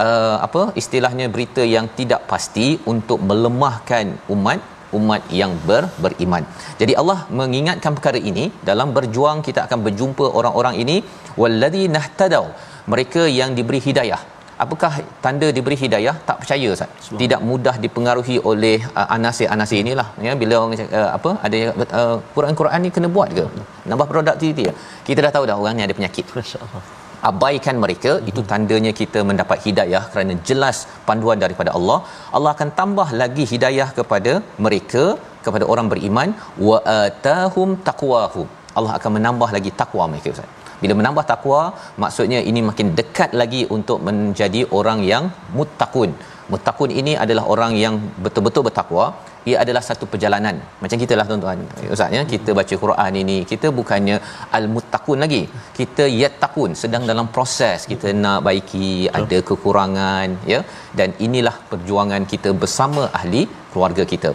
uh, 0.05 0.35
apa 0.47 0.63
istilahnya 0.81 1.27
berita 1.35 1.63
yang 1.75 1.87
tidak 1.99 2.21
pasti 2.33 2.67
untuk 2.93 3.21
melemahkan 3.31 4.07
umat 4.35 4.61
umat 4.99 5.23
yang 5.39 5.51
ber, 5.67 5.83
beriman. 6.03 6.43
Jadi 6.81 6.93
Allah 7.01 7.19
mengingatkan 7.39 7.91
perkara 7.97 8.19
ini 8.31 8.45
dalam 8.69 8.89
berjuang 8.97 9.39
kita 9.47 9.59
akan 9.67 9.79
berjumpa 9.87 10.25
orang-orang 10.39 10.75
ini 10.83 10.97
wallazi 11.41 11.83
nahtadau 11.95 12.45
mereka 12.93 13.23
yang 13.39 13.51
diberi 13.57 13.79
hidayah 13.87 14.21
apakah 14.63 14.91
tanda 15.23 15.47
diberi 15.57 15.77
hidayah? 15.83 16.15
Tak 16.29 16.37
percaya 16.41 16.67
Ustaz. 16.75 17.09
Tidak 17.21 17.41
mudah 17.49 17.75
dipengaruhi 17.85 18.37
oleh 18.51 18.77
uh, 18.99 19.07
anasir-anasir 19.15 19.79
inilah. 19.83 20.07
Ya 20.27 20.33
bila 20.43 20.55
orang 20.61 20.73
uh, 20.99 21.09
apa 21.17 21.31
ada 21.47 21.59
uh, 22.01 22.17
Quran-Quran 22.35 22.81
ni 22.85 22.91
kena 22.97 23.09
buat 23.17 23.29
ke? 23.37 23.45
Nambah 23.91 24.07
produktiviti 24.13 24.65
ya? 24.69 24.73
Kita 25.09 25.19
dah 25.25 25.33
tahu 25.37 25.45
dah 25.51 25.57
orang 25.63 25.75
ni 25.79 25.85
ada 25.87 25.95
penyakit. 25.99 26.25
Masyaallah. 26.39 26.83
Abaikan 27.29 27.75
mereka 27.83 28.11
hmm. 28.13 28.29
itu 28.29 28.41
tandanya 28.51 28.91
kita 29.01 29.19
mendapat 29.31 29.57
hidayah 29.65 30.03
kerana 30.13 30.35
jelas 30.49 30.77
panduan 31.09 31.39
daripada 31.43 31.71
Allah. 31.79 31.99
Allah 32.37 32.51
akan 32.55 32.71
tambah 32.79 33.07
lagi 33.21 33.45
hidayah 33.53 33.89
kepada 33.99 34.33
mereka 34.65 35.03
kepada 35.45 35.67
orang 35.73 35.87
beriman. 35.93 36.31
Wa 36.69 36.79
atahum 37.01 37.69
taqwahum. 37.89 38.49
Allah 38.79 38.93
akan 38.97 39.11
menambah 39.19 39.49
lagi 39.57 39.71
takwa 39.79 40.03
mereka 40.11 40.29
Ustaz 40.35 40.60
bila 40.81 40.93
menambah 40.99 41.25
takwa 41.31 41.61
maksudnya 42.03 42.39
ini 42.51 42.61
makin 42.69 42.87
dekat 42.99 43.31
lagi 43.41 43.63
untuk 43.77 43.99
menjadi 44.09 44.61
orang 44.79 45.01
yang 45.11 45.25
muttaqun. 45.57 46.13
Muttaqun 46.53 46.91
ini 47.01 47.13
adalah 47.23 47.43
orang 47.53 47.73
yang 47.83 47.95
betul-betul 48.23 48.63
bertakwa 48.67 49.05
ia 49.49 49.57
adalah 49.63 49.81
satu 49.87 50.05
perjalanan. 50.11 50.55
Macam 50.81 50.97
kita 51.03 51.13
lah 51.19 51.25
tuan-tuan 51.29 51.59
ustaz 51.93 52.15
ya. 52.15 52.21
Kita 52.33 52.49
baca 52.59 52.75
Quran 52.83 53.13
ini 53.21 53.37
kita 53.51 53.67
bukannya 53.79 54.17
al-muttaqun 54.57 55.19
lagi. 55.23 55.41
Kita 55.79 56.05
yattaqun 56.21 56.73
sedang 56.81 57.05
dalam 57.11 57.29
proses 57.37 57.87
kita 57.91 58.09
nak 58.23 58.39
baiki 58.47 58.89
ada 59.19 59.39
kekurangan 59.49 60.29
ya. 60.53 60.59
Dan 60.99 61.11
inilah 61.27 61.55
perjuangan 61.71 62.25
kita 62.33 62.51
bersama 62.63 63.05
ahli 63.21 63.43
keluarga 63.71 64.05
kita. 64.13 64.31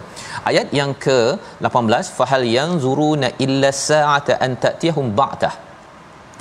Ayat 0.51 0.68
yang 0.80 0.92
ke 1.07 1.18
18 1.68 2.16
fahal 2.18 2.47
yanzuruna 2.57 3.30
illa 3.47 3.70
sa'ata 3.86 4.40
an 4.47 4.53
ta'tiyahum 4.64 5.09
ba'tah 5.22 5.55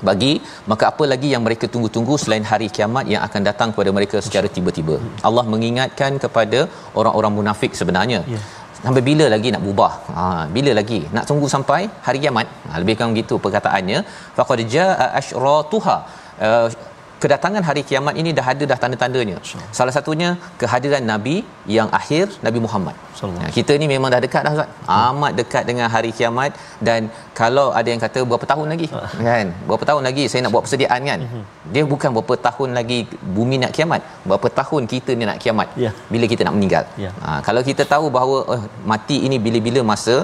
bagi 0.10 0.34
maka 0.72 0.84
apa 0.92 1.04
lagi 1.14 1.30
yang 1.34 1.44
mereka 1.48 1.66
tunggu-tunggu 1.74 2.16
selain 2.24 2.46
hari 2.52 2.68
kiamat 2.76 3.06
yang 3.14 3.22
akan 3.28 3.42
datang 3.50 3.70
kepada 3.74 3.92
mereka 3.98 4.20
secara 4.28 4.50
tiba-tiba? 4.58 4.98
Allah 5.30 5.46
mengingatkan 5.54 6.22
kepada 6.26 6.62
orang-orang 7.02 7.34
munafik 7.40 7.74
sebenarnya. 7.82 8.22
Yeah. 8.36 8.46
sampai 8.86 9.02
bila 9.10 9.26
lagi 9.34 9.50
nak 9.54 9.62
berubah? 9.66 9.92
Ha 10.16 10.24
bila 10.56 10.72
lagi? 10.80 11.00
Nak 11.16 11.26
tunggu 11.30 11.48
sampai 11.54 11.82
hari 12.08 12.20
kiamat? 12.24 12.48
Ha, 12.66 12.80
lebih 12.82 12.94
kurang 12.98 13.14
begitu 13.16 13.36
perkataannya. 13.46 14.00
Faqad 14.38 14.60
jaa 14.74 15.08
asyratuha 15.20 15.96
uh, 16.48 16.68
kedatangan 17.24 17.64
hari 17.68 17.82
kiamat 17.90 18.14
ini 18.22 18.30
dah 18.38 18.46
ada 18.54 18.64
dah 18.72 18.78
tanda-tandanya. 18.84 19.38
Salah 19.78 19.94
satunya 19.98 20.30
kehadiran 20.62 21.04
nabi 21.12 21.36
yang 21.78 21.90
akhir 22.00 22.26
Nabi 22.46 22.60
Muhammad. 22.66 22.96
Ya, 23.44 23.50
kita 23.58 23.74
ni 23.82 23.86
memang 23.92 24.10
dah 24.14 24.22
dekat 24.26 24.42
dah 24.46 24.54
Ustaz. 24.56 24.70
Amat 25.10 25.32
dekat 25.40 25.64
dengan 25.70 25.88
hari 25.94 26.12
kiamat 26.18 26.52
dan 26.88 27.10
kalau 27.40 27.68
ada 27.80 27.88
yang 27.94 28.02
kata 28.06 28.20
berapa 28.30 28.46
tahun 28.52 28.68
lagi 28.74 28.88
kan? 29.30 29.48
Berapa 29.68 29.84
tahun 29.90 30.02
lagi 30.08 30.24
saya 30.32 30.42
nak 30.46 30.52
buat 30.56 30.64
persediaan 30.66 31.02
kan? 31.10 31.20
Mhm. 31.28 31.44
Dia 31.74 31.84
bukan 31.94 32.10
berapa 32.18 32.36
tahun 32.48 32.70
lagi 32.80 33.00
bumi 33.38 33.58
nak 33.64 33.72
kiamat. 33.78 34.02
Berapa 34.30 34.48
tahun 34.60 34.82
kita 34.94 35.12
ni 35.20 35.26
nak 35.32 35.40
kiamat? 35.44 35.68
Ya. 35.86 35.92
Bila 36.14 36.28
kita 36.34 36.42
nak 36.48 36.56
meninggal. 36.58 36.86
Ya. 37.06 37.12
Ha, 37.26 37.40
kalau 37.48 37.64
kita 37.70 37.86
tahu 37.94 38.06
bahawa 38.18 38.38
oh, 38.54 38.62
mati 38.92 39.18
ini 39.28 39.40
bila-bila 39.46 39.82
masa 39.94 40.16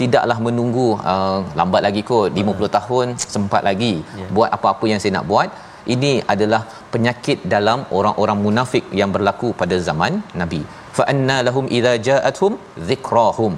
tidaklah 0.00 0.36
menunggu 0.46 0.88
uh, 1.12 1.38
lambat 1.58 1.82
lagi 1.86 2.02
kot 2.10 2.28
50 2.42 2.76
tahun 2.76 3.06
sempat 3.34 3.62
lagi 3.68 3.94
ya. 4.20 4.28
buat 4.36 4.48
apa-apa 4.56 4.84
yang 4.92 5.00
saya 5.02 5.12
nak 5.16 5.26
buat 5.32 5.48
ini 5.94 6.12
adalah 6.34 6.62
penyakit 6.94 7.38
dalam 7.54 7.80
orang-orang 7.98 8.38
munafik 8.46 8.84
yang 9.00 9.10
berlaku 9.16 9.50
pada 9.60 9.78
zaman 9.88 10.14
Nabi 10.42 10.62
fa 10.98 11.04
anna 11.12 11.36
lahum 11.48 11.66
idza 11.78 11.92
ja'atuhum 12.08 12.54
dhikrahum 12.88 13.54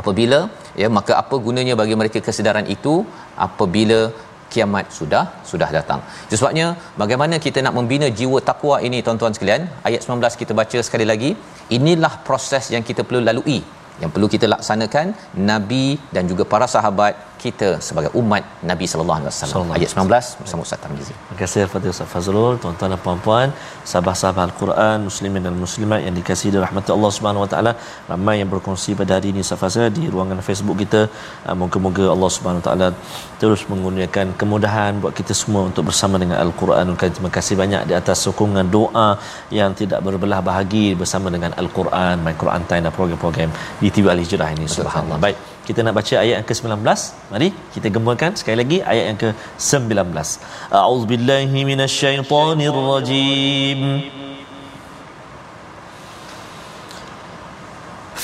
apabila 0.00 0.40
ya 0.82 0.88
maka 0.98 1.12
apa 1.22 1.36
gunanya 1.46 1.74
bagi 1.82 1.96
mereka 2.00 2.20
kesedaran 2.26 2.68
itu 2.76 2.94
apabila 3.46 4.00
kiamat 4.52 4.86
sudah 4.96 5.24
sudah 5.50 5.68
datang. 5.76 6.00
Sebabnya 6.40 6.66
bagaimana 7.02 7.36
kita 7.44 7.58
nak 7.66 7.74
membina 7.78 8.08
jiwa 8.18 8.38
takwa 8.48 8.76
ini 8.86 8.98
tuan-tuan 9.06 9.34
sekalian? 9.36 9.62
Ayat 9.88 10.00
19 10.04 10.40
kita 10.40 10.52
baca 10.60 10.78
sekali 10.88 11.06
lagi. 11.10 11.30
Inilah 11.76 12.14
proses 12.26 12.64
yang 12.74 12.84
kita 12.88 13.00
perlu 13.08 13.22
lalui 13.28 13.58
yang 14.02 14.10
perlu 14.14 14.26
kita 14.34 14.46
laksanakan 14.52 15.06
nabi 15.50 15.86
dan 16.14 16.24
juga 16.30 16.44
para 16.52 16.66
sahabat 16.74 17.12
kita 17.44 17.68
sebagai 17.86 18.10
umat 18.20 18.42
Nabi 18.70 18.86
sallallahu 18.90 19.18
alaihi 19.20 19.30
wasallam. 19.30 19.72
Ayat 19.76 19.90
19 19.92 20.42
bersama 20.42 20.60
Ustaz 20.66 20.80
Tarmizi. 20.82 21.14
Terima 21.14 21.36
kasih 21.40 21.60
kepada 21.68 21.86
Ustaz 21.94 22.08
Fazrul, 22.12 22.54
tuan-tuan 22.62 22.90
dan 22.94 23.00
puan-puan, 23.06 23.48
sahabat-sahabat 23.90 24.42
Al-Quran, 24.48 24.96
muslimin 25.08 25.42
dan 25.46 25.54
muslimat 25.64 26.00
yang 26.06 26.14
dikasihi 26.20 26.52
dirahmati 26.56 26.90
Allah 26.96 27.10
Subhanahu 27.16 27.44
Wa 27.44 27.50
Taala. 27.52 27.72
Ramai 28.12 28.36
yang 28.40 28.50
berkongsi 28.54 28.90
pada 29.00 29.12
hari 29.16 29.30
ini 29.34 29.42
Ustaz 29.46 29.60
Fazrul 29.62 29.90
di 29.98 30.04
ruangan 30.14 30.40
Facebook 30.48 30.78
kita. 30.84 31.02
Ah, 31.48 31.56
Moga-moga 31.62 32.04
Allah 32.14 32.30
Subhanahu 32.36 32.62
Wa 32.62 32.66
Taala 32.68 32.88
terus 33.42 33.62
mengurniakan 33.72 34.26
kemudahan 34.42 34.92
buat 35.02 35.14
kita 35.20 35.34
semua 35.42 35.62
untuk 35.70 35.86
bersama 35.90 36.16
dengan 36.22 36.38
Al-Quran. 36.44 36.94
Terima 37.16 37.32
kasih 37.38 37.54
banyak 37.62 37.82
di 37.90 37.94
atas 38.00 38.18
sokongan 38.26 38.66
doa 38.76 39.08
yang 39.60 39.70
tidak 39.80 40.00
berbelah 40.06 40.40
bahagi 40.50 40.86
bersama 41.00 41.28
dengan 41.34 41.50
Al-Quran, 41.62 42.14
My 42.26 42.34
Quran 42.42 42.62
Time 42.70 42.84
dan 42.86 42.94
program-program 42.98 43.50
di 43.82 43.88
TV 43.94 44.06
Al-Hijrah 44.14 44.50
ini. 44.54 44.66
Subhanallah. 44.76 45.18
Baik, 45.24 45.36
kita 45.67 45.83
nak 45.83 45.99
baca 45.99 46.15
ayat 46.23 46.39
yang 46.39 46.47
ke-19. 46.47 46.79
Mari 47.33 47.49
kita 47.75 47.87
gemakan 47.91 48.31
sekali 48.39 48.57
lagi 48.63 48.77
ayat 48.81 49.05
yang 49.11 49.19
ke-19. 49.19 49.91
A'udzubillahi 50.71 51.59
minasyaitonirrajim. 51.71 53.81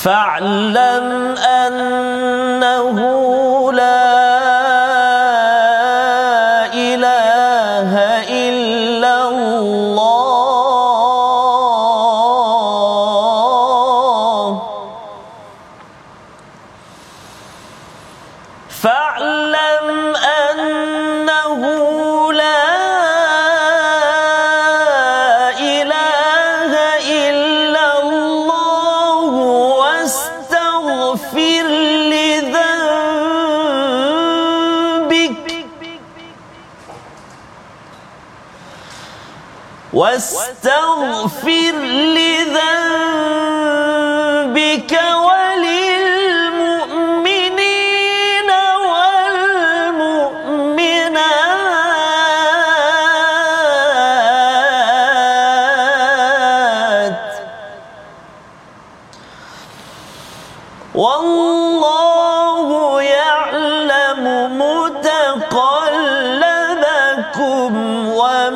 فاعلم 0.03 1.07
أنه 1.37 2.97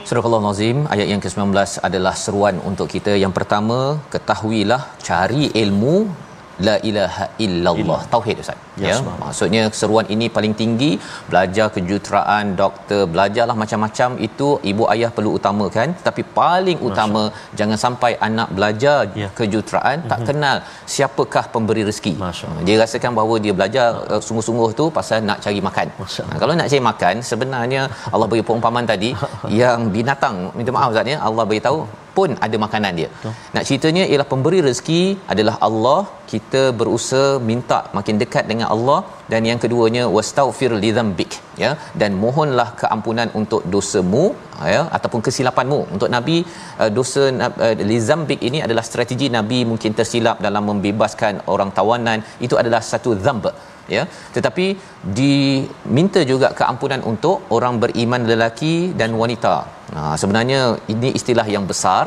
Surah 0.09 0.25
Al-Nazim 0.25 0.77
ayat 0.93 1.05
yang 1.13 1.21
ke-19 1.21 1.53
adalah 1.87 2.13
seruan 2.17 2.55
untuk 2.69 2.87
kita. 2.93 3.13
Yang 3.23 3.33
pertama, 3.37 4.01
ketahuilah 4.13 4.81
cari 5.05 5.43
ilmu 5.63 5.95
la 6.66 6.76
ilaha 6.90 7.24
illallah. 7.46 8.00
Tauhid 8.14 8.42
ustaz. 8.42 8.58
Ya, 8.84 8.90
ya. 8.90 8.96
maksudnya 9.22 9.62
seruan 9.80 10.06
ini 10.14 10.26
paling 10.36 10.54
tinggi. 10.60 10.90
Belajar 11.30 11.66
kejuruteraan 11.74 12.54
doktor 12.62 13.02
belajarlah 13.14 13.56
macam-macam. 13.62 14.10
Itu 14.28 14.48
ibu 14.70 14.84
ayah 14.94 15.10
perlu 15.16 15.32
utamakan. 15.38 15.88
Tapi 16.06 16.22
paling 16.40 16.78
utama 16.88 17.22
jangan 17.58 17.78
sampai 17.86 18.12
anak 18.28 18.50
belajar 18.56 18.98
Ya. 19.22 19.28
kejuruteraan 19.38 19.98
tak 20.10 20.20
kenal 20.28 20.56
siapakah 20.94 21.44
pemberi 21.54 21.82
rezeki. 21.88 22.12
Masya 22.22 22.46
dia 22.66 22.76
rasakan 22.82 23.12
bahawa 23.18 23.34
dia 23.44 23.52
belajar 23.58 23.86
uh, 24.12 24.20
sungguh-sungguh 24.26 24.70
tu 24.80 24.84
pasal 24.98 25.18
nak 25.28 25.38
cari 25.44 25.60
makan. 25.68 25.86
Masya. 26.02 26.22
Nah, 26.30 26.38
kalau 26.42 26.54
nak 26.60 26.68
cari 26.72 26.82
makan 26.90 27.14
sebenarnya 27.30 27.82
Allah 28.14 28.26
beri 28.30 28.42
perumpamaan 28.48 28.86
tadi 28.92 29.10
yang 29.60 29.90
binatang. 29.96 30.36
Minta 30.58 30.72
maaf 30.76 30.90
Ustaz 30.94 31.12
ya. 31.14 31.18
Allah 31.28 31.44
beritahu 31.50 31.78
pun 32.16 32.30
ada 32.46 32.56
makanan 32.64 32.92
dia. 33.00 33.08
Nak 33.54 33.64
ceritanya 33.68 34.04
ialah 34.10 34.28
pemberi 34.32 34.60
rezeki 34.68 35.02
adalah 35.34 35.56
Allah. 35.68 36.00
Kita 36.32 36.62
berusaha 36.80 37.30
minta 37.48 37.78
makin 37.96 38.16
dekat 38.22 38.44
dengan 38.50 38.68
Allah 38.74 39.00
dan 39.32 39.42
yang 39.48 39.58
keduanya 39.64 40.04
wastaghfir 40.14 40.70
lidzambik 40.84 41.32
ya 41.62 41.70
dan 42.00 42.10
mohonlah 42.22 42.68
keampunan 42.80 43.28
untuk 43.40 43.62
dosamu 43.74 44.24
ya 44.74 44.80
ataupun 44.96 45.22
kesilapanmu. 45.26 45.80
Untuk 45.96 46.10
Nabi 46.16 46.38
uh, 46.82 46.90
dosa 46.98 47.24
uh, 47.48 47.74
lidzambik 47.92 48.42
ini 48.48 48.60
adalah 48.66 48.84
strategi 48.90 49.28
Nabi 49.38 49.60
mungkin 49.72 49.94
tersilap 50.00 50.38
dalam 50.48 50.64
membebaskan 50.72 51.44
orang 51.54 51.72
tawanan 51.78 52.20
itu 52.46 52.56
adalah 52.62 52.82
satu 52.92 53.12
dzamb 53.22 53.46
ya 53.94 54.02
tetapi 54.36 54.66
diminta 55.18 56.20
juga 56.32 56.48
keampunan 56.58 57.00
untuk 57.12 57.36
orang 57.56 57.74
beriman 57.82 58.22
lelaki 58.32 58.74
dan 59.00 59.12
wanita 59.22 59.54
ha, 59.96 60.00
sebenarnya 60.22 60.60
ini 60.94 61.10
istilah 61.18 61.46
yang 61.56 61.66
besar 61.72 62.04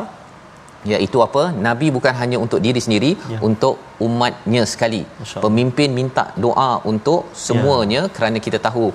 iaitu 0.94 1.18
apa 1.28 1.44
nabi 1.68 1.88
bukan 1.96 2.14
hanya 2.22 2.38
untuk 2.46 2.60
diri 2.66 2.82
sendiri 2.86 3.12
Ya. 3.34 3.40
untuk 3.48 3.76
umatnya 4.08 4.64
sekali 4.74 5.02
Masya 5.06 5.36
Allah. 5.36 5.44
pemimpin 5.46 5.90
minta 6.00 6.24
doa 6.46 6.72
untuk 6.92 7.22
semuanya 7.48 8.02
ya. 8.08 8.12
kerana 8.18 8.38
kita 8.48 8.60
tahu 8.68 8.86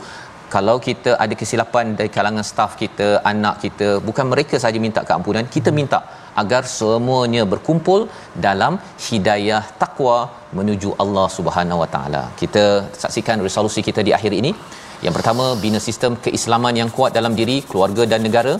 kalau 0.54 0.76
kita 0.86 1.10
ada 1.24 1.34
kesilapan 1.40 1.86
dari 1.98 2.10
kalangan 2.16 2.44
staf 2.50 2.72
kita 2.82 3.08
anak 3.30 3.54
kita 3.64 3.88
bukan 4.08 4.26
mereka 4.32 4.56
saja 4.64 4.78
minta 4.86 5.00
keampunan 5.10 5.44
kita 5.54 5.70
minta 5.80 6.00
agar 6.42 6.62
semuanya 6.78 7.42
berkumpul 7.52 8.00
dalam 8.46 8.74
hidayah 9.06 9.62
takwa 9.82 10.16
menuju 10.58 10.90
Allah 11.02 11.26
Subhanahu 11.36 11.82
Wa 11.82 11.88
Taala. 11.94 12.22
Kita 12.42 12.64
saksikan 13.02 13.44
resolusi 13.46 13.80
kita 13.88 14.00
di 14.08 14.12
akhir 14.18 14.32
ini. 14.40 14.50
Yang 15.04 15.14
pertama 15.18 15.44
bina 15.64 15.80
sistem 15.88 16.12
keislaman 16.24 16.74
yang 16.80 16.90
kuat 16.96 17.12
dalam 17.18 17.34
diri 17.40 17.56
keluarga 17.70 18.02
dan 18.12 18.20
negara. 18.26 18.54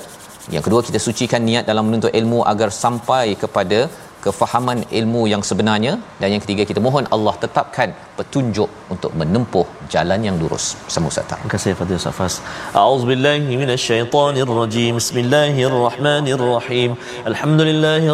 Yang 0.54 0.62
kedua 0.66 0.80
kita 0.82 0.98
sucikan 0.98 1.42
niat 1.48 1.64
dalam 1.70 1.86
menuntut 1.86 2.10
ilmu 2.20 2.42
agar 2.52 2.74
sampai 2.74 3.38
kepada 3.42 3.86
kefahaman 4.24 4.78
ilmu 4.98 5.22
yang 5.32 5.42
sebenarnya 5.50 5.92
dan 6.20 6.28
yang 6.34 6.42
ketiga 6.44 6.62
kita 6.70 6.80
mohon 6.86 7.06
Allah 7.14 7.34
tetapkan 7.44 7.88
petunjuk 8.18 8.68
untuk 8.94 9.12
menempuh 9.20 9.66
jalan 9.94 10.20
yang 10.26 10.36
lurus. 10.40 10.64
Bersama 10.86 11.06
Ustaz. 11.12 11.26
Terima 11.30 11.50
kasih 11.54 11.72
Fadil 11.80 12.00
Safas. 12.06 12.34
A'udzubillahi 12.80 13.56
minasyaitonirrajim. 13.62 14.92
Bismillahirrahmanirrahim. 15.00 16.90
Alhamdulillahi 17.30 18.06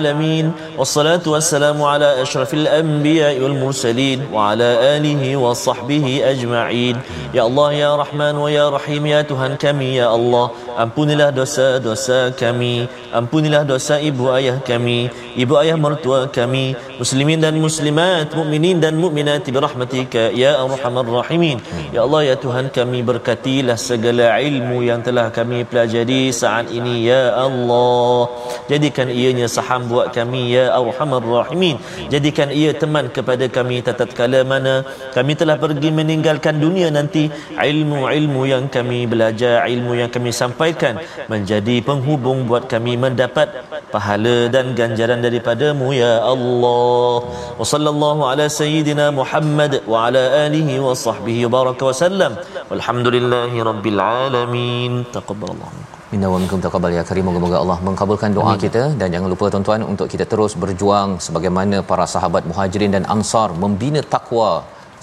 alamin. 0.00 0.46
Wassalatu 0.80 1.34
wassalamu 1.34 1.88
ala 1.92 2.10
asyrafil 2.24 2.66
anbiya'i 2.80 3.40
wal 3.44 3.56
mursalin 3.62 4.18
wa 4.34 4.50
ala 4.52 4.70
alihi 4.94 5.30
wa 5.44 5.52
sahbihi 5.66 6.12
ajma'in. 6.32 6.96
Ya 7.36 7.42
Allah 7.48 7.68
ya 7.82 7.90
Rahman 8.02 8.34
wa 8.44 8.48
ya 8.58 8.66
Rahim 8.76 9.02
ya 9.14 9.20
Tuhan 9.32 9.52
kami 9.64 9.90
ya 10.00 10.08
Allah. 10.16 10.46
Ampunilah 10.84 11.30
dosa-dosa 11.40 12.20
kami. 12.42 12.74
Ampunilah 13.20 13.62
dosa 13.72 13.94
ibu 14.10 14.24
ayah 14.38 14.56
kami, 14.70 15.10
ibu 15.42 15.54
ayah 15.62 15.78
mertua 15.80 16.28
kami, 16.28 16.76
muslimin 17.00 17.40
dan 17.44 17.56
muslimat, 17.56 18.28
mukminin 18.38 18.76
dan 18.84 18.94
mukminat 19.02 19.48
birahmatika 19.48 20.28
ya 20.42 20.60
arhamar 20.60 21.06
rahimin. 21.08 21.58
Ya 21.94 22.04
Allah 22.06 22.22
ya 22.30 22.34
Tuhan 22.44 22.68
kami 22.68 23.00
berkatilah 23.10 23.78
segala 23.80 24.36
ilmu 24.36 24.84
yang 24.84 25.00
telah 25.06 25.32
kami 25.38 25.64
pelajari 25.64 26.28
saat 26.42 26.68
ini 26.68 27.08
ya 27.08 27.22
Allah. 27.46 28.28
Jadikan 28.68 29.08
ianya 29.08 29.48
saham 29.56 29.88
buat 29.88 30.12
kami 30.12 30.42
ya 30.56 30.64
arhamar 30.76 31.24
rahimin. 31.24 31.80
Jadikan 32.12 32.52
ia 32.52 32.76
teman 32.76 33.08
kepada 33.08 33.48
kami 33.48 33.80
tatkala 33.80 34.44
mana 34.52 34.84
kami 35.16 35.32
telah 35.40 35.56
pergi 35.56 35.88
meninggalkan 35.88 36.60
dunia 36.60 36.92
nanti 36.92 37.32
ilmu-ilmu 37.56 38.42
yang 38.44 38.64
kami 38.68 39.08
belajar, 39.08 39.64
ilmu 39.64 39.96
yang 39.96 40.10
kami 40.12 40.30
sampaikan 40.42 41.00
menjadi 41.32 41.80
penghubung 41.88 42.44
buat 42.44 42.68
kami 42.68 43.00
mendapat 43.00 43.48
pahala 43.94 44.36
dan 44.54 44.76
ganjaran 44.78 45.24
daripadamu 45.30 45.86
ya 46.02 46.14
Allah. 46.32 47.14
Wa 47.60 47.64
sallallahu 47.72 48.28
ala 48.30 48.46
sayyidina 48.60 49.06
Muhammad 49.20 49.72
wa 49.92 50.06
ala 50.08 50.24
alihi 50.46 50.82
wa 50.86 50.94
sahbihi 51.06 51.46
baraka 51.56 51.86
wa 51.90 51.94
sallam. 52.02 52.32
Walhamdulillahi 52.72 53.64
rabbil 53.70 54.02
alamin. 54.26 54.92
Taqabbalallahu. 55.18 55.90
Minna 56.12 56.28
wa 56.30 56.38
minkum 56.42 56.60
taqabbal 56.64 56.92
ya 56.96 57.02
karim 57.08 57.24
moga-moga 57.28 57.56
Allah 57.62 57.78
mengkabulkan 57.88 58.30
doa 58.36 58.46
Amin. 58.52 58.62
kita 58.62 58.82
dan 59.00 59.08
jangan 59.14 59.28
lupa 59.32 59.46
tuan-tuan 59.52 59.82
untuk 59.92 60.06
kita 60.12 60.24
terus 60.32 60.52
berjuang 60.62 61.10
sebagaimana 61.26 61.86
para 61.90 62.04
sahabat 62.14 62.42
Muhajirin 62.50 62.90
dan 62.96 63.04
Ansar 63.14 63.48
membina 63.64 64.00
takwa 64.14 64.50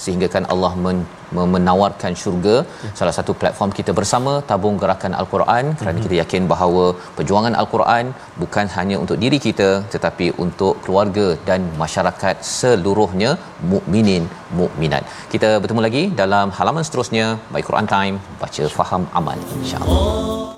sehingga 0.04 0.28
kan 0.36 0.43
Allah 0.54 0.72
men, 0.84 0.98
menawarkan 1.54 2.14
syurga. 2.22 2.56
Salah 3.00 3.16
satu 3.18 3.32
platform 3.41 3.72
kita 3.80 3.91
bersama 4.00 4.34
tabung 4.50 4.78
gerakan 4.84 5.16
al-Quran. 5.22 5.66
Kerana 5.80 6.00
kita 6.06 6.16
yakin 6.24 6.43
bahawa 6.54 6.84
perjuangan 7.18 7.56
al-Quran 7.62 8.06
bukan 8.43 8.68
hanya 8.78 8.98
untuk 9.04 9.20
diri 9.24 9.39
kita 9.48 9.70
tetapi 9.95 10.28
untuk 10.45 10.76
keluarga 10.86 11.28
dan 11.50 11.62
masyarakat 11.84 12.36
seluruhnya 12.56 13.32
mukminin 13.74 14.26
mukminat. 14.60 15.04
Kita 15.34 15.52
bertemu 15.64 15.84
lagi 15.88 16.04
dalam 16.22 16.50
halaman 16.60 16.86
seterusnya. 16.89 17.26
By 17.56 17.64
Quran 17.70 17.89
Time 17.95 18.16
baca 18.43 18.64
faham 18.78 19.04
amal 19.20 19.39
insyaallah 19.60 20.57